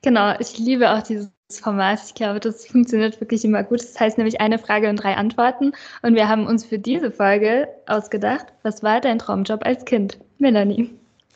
Genau, 0.02 0.34
ich 0.40 0.58
liebe 0.58 0.92
auch 0.92 1.02
dieses 1.04 1.30
Format. 1.52 2.00
Ich 2.06 2.16
glaube, 2.16 2.40
das 2.40 2.66
funktioniert 2.66 3.22
wirklich 3.22 3.46
immer 3.46 3.64
gut. 3.64 3.80
Das 3.82 4.00
heißt 4.00 4.18
nämlich 4.18 4.42
eine 4.42 4.60
Frage 4.60 4.90
und 4.90 4.98
drei 4.98 5.16
Antworten. 5.16 5.72
Und 6.02 6.16
wir 6.16 6.28
haben 6.28 6.48
uns 6.48 6.66
für 6.66 6.80
diese 6.80 7.12
Folge 7.12 7.70
ausgedacht, 7.88 8.48
was 8.64 8.84
war 8.84 9.00
dein 9.00 9.20
Traumjob 9.20 9.66
als 9.66 9.86
Kind? 9.86 10.18
Melanie. 10.40 10.90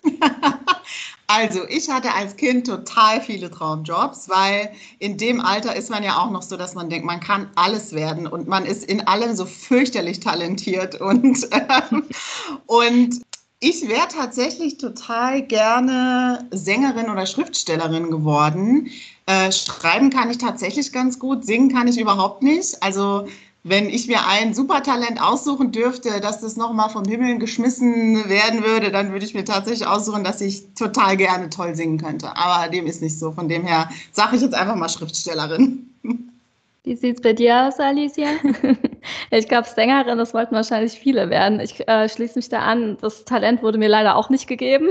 Also, 1.27 1.67
ich 1.67 1.89
hatte 1.89 2.13
als 2.13 2.35
Kind 2.35 2.67
total 2.67 3.19
viele 3.19 3.49
Traumjobs, 3.49 4.29
weil 4.29 4.71
in 4.99 5.17
dem 5.17 5.41
Alter 5.41 5.75
ist 5.75 5.89
man 5.89 6.03
ja 6.03 6.17
auch 6.17 6.29
noch 6.29 6.43
so, 6.43 6.55
dass 6.55 6.75
man 6.75 6.89
denkt, 6.89 7.05
man 7.05 7.19
kann 7.19 7.49
alles 7.55 7.93
werden 7.93 8.27
und 8.27 8.47
man 8.47 8.65
ist 8.65 8.83
in 8.83 9.07
allem 9.07 9.35
so 9.35 9.45
fürchterlich 9.45 10.19
talentiert. 10.19 11.01
Und, 11.01 11.43
äh, 11.51 11.81
und 12.67 13.21
ich 13.59 13.87
wäre 13.87 14.07
tatsächlich 14.07 14.77
total 14.77 15.41
gerne 15.41 16.47
Sängerin 16.51 17.09
oder 17.09 17.25
Schriftstellerin 17.25 18.11
geworden. 18.11 18.91
Äh, 19.25 19.51
schreiben 19.51 20.11
kann 20.11 20.29
ich 20.29 20.37
tatsächlich 20.37 20.91
ganz 20.91 21.17
gut, 21.17 21.45
singen 21.45 21.73
kann 21.73 21.87
ich 21.87 21.99
überhaupt 21.99 22.43
nicht. 22.43 22.83
Also 22.83 23.27
wenn 23.67 23.89
ich 23.89 24.07
mir 24.07 24.19
ein 24.27 24.53
Supertalent 24.53 25.19
aussuchen 25.19 25.71
dürfte, 25.71 26.21
dass 26.21 26.39
das 26.39 26.55
nochmal 26.55 26.91
vom 26.91 27.03
Himmel 27.03 27.39
geschmissen 27.39 28.29
werden 28.29 28.63
würde, 28.63 28.91
dann 28.91 29.11
würde 29.11 29.25
ich 29.25 29.33
mir 29.33 29.43
tatsächlich 29.43 29.87
aussuchen, 29.87 30.23
dass 30.23 30.39
ich 30.39 30.75
total 30.75 31.17
gerne 31.17 31.49
toll 31.49 31.73
singen 31.73 31.97
könnte. 31.97 32.37
Aber 32.37 32.69
dem 32.69 32.85
ist 32.85 33.01
nicht 33.01 33.17
so. 33.17 33.31
Von 33.31 33.49
dem 33.49 33.65
her 33.65 33.89
sage 34.11 34.35
ich 34.35 34.43
jetzt 34.43 34.53
einfach 34.53 34.75
mal 34.75 34.87
Schriftstellerin. 34.87 35.89
Wie 36.83 36.95
sieht 36.95 37.15
es 37.15 37.21
bei 37.23 37.33
dir 37.33 37.63
aus, 37.67 37.79
Alicia? 37.79 38.27
ich 39.31 39.47
glaube, 39.47 39.67
Sängerin, 39.67 40.19
das 40.19 40.35
wollten 40.35 40.53
wahrscheinlich 40.53 40.93
viele 40.93 41.31
werden. 41.31 41.59
Ich 41.59 41.87
äh, 41.87 42.07
schließe 42.07 42.37
mich 42.37 42.49
da 42.49 42.59
an. 42.59 42.99
Das 43.01 43.25
Talent 43.25 43.63
wurde 43.63 43.79
mir 43.79 43.89
leider 43.89 44.15
auch 44.15 44.29
nicht 44.29 44.45
gegeben. 44.45 44.89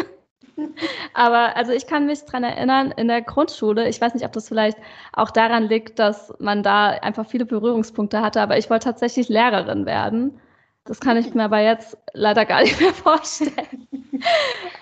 Aber 1.14 1.56
also 1.56 1.72
ich 1.72 1.86
kann 1.86 2.06
mich 2.06 2.24
dran 2.24 2.44
erinnern, 2.44 2.92
in 2.96 3.08
der 3.08 3.22
Grundschule, 3.22 3.88
ich 3.88 4.00
weiß 4.00 4.14
nicht, 4.14 4.24
ob 4.24 4.32
das 4.32 4.48
vielleicht 4.48 4.78
auch 5.12 5.30
daran 5.30 5.64
liegt, 5.64 5.98
dass 5.98 6.32
man 6.38 6.62
da 6.62 6.90
einfach 6.90 7.26
viele 7.26 7.46
Berührungspunkte 7.46 8.20
hatte, 8.20 8.40
aber 8.40 8.58
ich 8.58 8.70
wollte 8.70 8.86
tatsächlich 8.86 9.28
Lehrerin 9.28 9.86
werden. 9.86 10.40
Das 10.86 11.00
kann 11.00 11.16
ich 11.16 11.32
mir 11.32 11.44
aber 11.44 11.60
jetzt 11.60 11.96
leider 12.12 12.44
gar 12.44 12.60
nicht 12.62 12.78
mehr 12.80 12.92
vorstellen. 12.92 13.88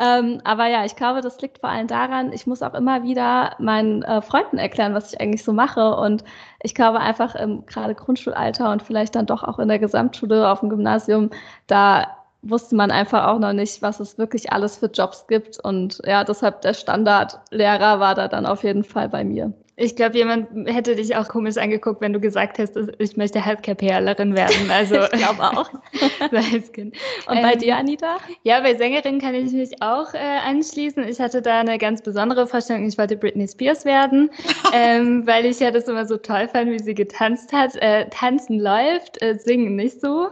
ähm, 0.00 0.40
aber 0.44 0.66
ja, 0.66 0.84
ich 0.84 0.96
glaube, 0.96 1.20
das 1.20 1.40
liegt 1.40 1.58
vor 1.58 1.70
allem 1.70 1.86
daran, 1.86 2.32
ich 2.32 2.46
muss 2.46 2.62
auch 2.62 2.74
immer 2.74 3.04
wieder 3.04 3.54
meinen 3.60 4.02
äh, 4.02 4.20
Freunden 4.20 4.58
erklären, 4.58 4.94
was 4.94 5.12
ich 5.12 5.20
eigentlich 5.20 5.44
so 5.44 5.52
mache. 5.52 5.94
Und 5.96 6.24
ich 6.62 6.74
glaube 6.74 6.98
einfach 6.98 7.36
im 7.36 7.66
gerade 7.66 7.94
Grundschulalter 7.94 8.72
und 8.72 8.82
vielleicht 8.82 9.14
dann 9.14 9.26
doch 9.26 9.44
auch 9.44 9.60
in 9.60 9.68
der 9.68 9.78
Gesamtschule 9.78 10.50
auf 10.50 10.60
dem 10.60 10.70
Gymnasium, 10.70 11.30
da 11.68 12.21
wusste 12.42 12.74
man 12.76 12.90
einfach 12.90 13.26
auch 13.28 13.38
noch 13.38 13.52
nicht, 13.52 13.82
was 13.82 14.00
es 14.00 14.18
wirklich 14.18 14.52
alles 14.52 14.78
für 14.78 14.86
Jobs 14.86 15.26
gibt. 15.28 15.58
Und 15.60 16.00
ja, 16.04 16.24
deshalb 16.24 16.60
der 16.62 16.74
Standardlehrer 16.74 18.00
war 18.00 18.14
da 18.14 18.28
dann 18.28 18.46
auf 18.46 18.64
jeden 18.64 18.84
Fall 18.84 19.08
bei 19.08 19.24
mir. 19.24 19.52
Ich 19.76 19.96
glaube, 19.96 20.18
jemand 20.18 20.68
hätte 20.68 20.94
dich 20.96 21.16
auch 21.16 21.28
komisch 21.28 21.56
angeguckt, 21.56 22.02
wenn 22.02 22.12
du 22.12 22.20
gesagt 22.20 22.58
hast, 22.58 22.76
ich 22.98 23.16
möchte 23.16 23.44
Healthcare-PRlerin 23.44 24.36
werden. 24.36 24.52
Also 24.72 24.96
ich 24.96 25.10
glaube 25.12 25.42
auch. 25.42 25.70
Und 25.72 27.36
ähm, 27.36 27.42
bei 27.42 27.54
dir, 27.54 27.76
Anita? 27.76 28.18
Ja, 28.42 28.60
bei 28.60 28.74
Sängerin 28.74 29.20
kann 29.20 29.34
ich 29.34 29.52
mich 29.52 29.82
auch 29.82 30.12
äh, 30.14 30.18
anschließen. 30.18 31.06
Ich 31.08 31.20
hatte 31.20 31.40
da 31.40 31.60
eine 31.60 31.78
ganz 31.78 32.02
besondere 32.02 32.46
Vorstellung. 32.46 32.86
Ich 32.86 32.98
wollte 32.98 33.16
Britney 33.16 33.46
Spears 33.48 33.84
werden, 33.84 34.30
ähm, 34.74 35.26
weil 35.26 35.46
ich 35.46 35.60
ja 35.60 35.70
das 35.70 35.88
immer 35.88 36.06
so 36.06 36.16
toll 36.16 36.48
fand, 36.48 36.70
wie 36.70 36.78
sie 36.78 36.94
getanzt 36.94 37.52
hat. 37.52 37.76
Äh, 37.76 38.08
tanzen 38.10 38.60
läuft, 38.60 39.22
äh, 39.22 39.38
singen 39.38 39.76
nicht 39.76 40.00
so. 40.00 40.28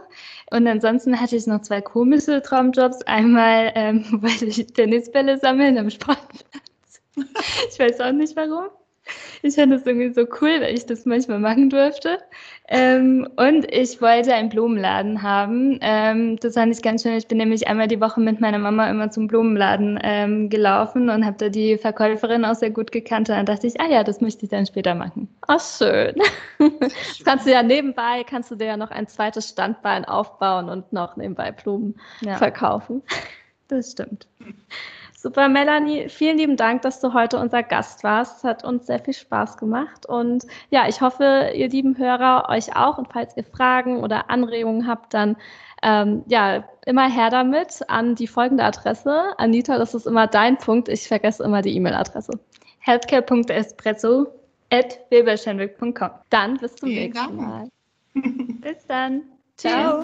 Und 0.51 0.67
ansonsten 0.67 1.19
hatte 1.19 1.35
ich 1.35 1.47
noch 1.47 1.61
zwei 1.61 1.81
komische 1.81 2.41
Traumjobs. 2.41 3.01
Einmal 3.03 3.71
ähm, 3.75 4.05
wollte 4.21 4.45
ich 4.45 4.65
Tennisbälle 4.67 5.37
sammeln 5.37 5.77
am 5.77 5.89
Sportplatz. 5.89 7.01
Ich 7.69 7.79
weiß 7.79 8.01
auch 8.01 8.11
nicht 8.11 8.35
warum. 8.35 8.69
Ich 9.41 9.55
fand 9.55 9.71
das 9.73 9.85
irgendwie 9.85 10.13
so 10.13 10.21
cool, 10.41 10.61
weil 10.61 10.75
ich 10.75 10.85
das 10.85 11.05
manchmal 11.05 11.39
machen 11.39 11.69
durfte. 11.69 12.19
Ähm, 12.67 13.27
und 13.37 13.69
ich 13.73 14.01
wollte 14.01 14.33
einen 14.33 14.49
Blumenladen 14.49 15.21
haben. 15.21 15.79
Ähm, 15.81 16.37
das 16.37 16.53
fand 16.53 16.73
ich 16.73 16.81
ganz 16.81 17.03
schön. 17.03 17.13
Ich 17.13 17.27
bin 17.27 17.37
nämlich 17.37 17.67
einmal 17.67 17.87
die 17.87 17.99
Woche 17.99 18.21
mit 18.21 18.39
meiner 18.39 18.59
Mama 18.59 18.89
immer 18.89 19.09
zum 19.09 19.27
Blumenladen 19.27 19.99
ähm, 20.03 20.49
gelaufen 20.49 21.09
und 21.09 21.25
habe 21.25 21.37
da 21.37 21.49
die 21.49 21.77
Verkäuferin 21.77 22.45
auch 22.45 22.55
sehr 22.55 22.69
gut 22.69 22.91
gekannt. 22.91 23.29
Und 23.29 23.35
dann 23.35 23.45
dachte 23.45 23.67
ich, 23.67 23.81
ah 23.81 23.87
ja, 23.87 24.03
das 24.03 24.21
möchte 24.21 24.45
ich 24.45 24.51
dann 24.51 24.65
später 24.65 24.95
machen. 24.95 25.27
Ach, 25.47 25.59
schön. 25.59 26.15
Das 26.79 27.23
kannst 27.25 27.45
du 27.45 27.51
ja 27.51 27.63
nebenbei, 27.63 28.23
kannst 28.23 28.51
du 28.51 28.55
dir 28.55 28.67
ja 28.67 28.77
noch 28.77 28.91
ein 28.91 29.07
zweites 29.07 29.49
Standbein 29.49 30.05
aufbauen 30.05 30.69
und 30.69 30.93
noch 30.93 31.17
nebenbei 31.17 31.51
Blumen 31.51 31.95
ja. 32.21 32.37
verkaufen. 32.37 33.01
Das 33.67 33.91
stimmt. 33.91 34.27
Super, 35.21 35.49
Melanie, 35.49 36.09
vielen 36.09 36.39
lieben 36.39 36.57
Dank, 36.57 36.81
dass 36.81 36.99
du 36.99 37.13
heute 37.13 37.37
unser 37.37 37.61
Gast 37.61 38.03
warst. 38.03 38.37
Es 38.37 38.43
hat 38.43 38.63
uns 38.63 38.87
sehr 38.87 38.97
viel 38.97 39.13
Spaß 39.13 39.55
gemacht. 39.57 40.07
Und 40.07 40.47
ja, 40.71 40.87
ich 40.87 40.99
hoffe, 40.99 41.51
ihr 41.53 41.69
lieben 41.69 41.95
Hörer, 41.95 42.49
euch 42.49 42.75
auch. 42.75 42.97
Und 42.97 43.07
falls 43.13 43.37
ihr 43.37 43.43
Fragen 43.43 44.01
oder 44.01 44.31
Anregungen 44.31 44.87
habt, 44.87 45.13
dann 45.13 45.37
ähm, 45.83 46.23
ja, 46.25 46.63
immer 46.87 47.07
her 47.07 47.29
damit 47.29 47.87
an 47.87 48.15
die 48.15 48.25
folgende 48.25 48.63
Adresse. 48.63 49.37
Anita, 49.37 49.77
das 49.77 49.93
ist 49.93 50.07
immer 50.07 50.25
dein 50.25 50.57
Punkt. 50.57 50.89
Ich 50.89 51.07
vergesse 51.07 51.43
immer 51.43 51.61
die 51.61 51.75
E-Mail-Adresse. 51.75 52.31
healthcare.espresso 52.79 54.25
at 54.71 54.99
weberschenwick.com. 55.11 56.09
Dann 56.31 56.57
bis 56.57 56.75
zum 56.77 56.89
Vielen 56.89 57.11
nächsten 57.11 57.37
Dank. 57.37 57.47
Mal. 57.47 57.69
bis 58.15 58.87
dann. 58.87 59.21
Ciao. 59.55 60.03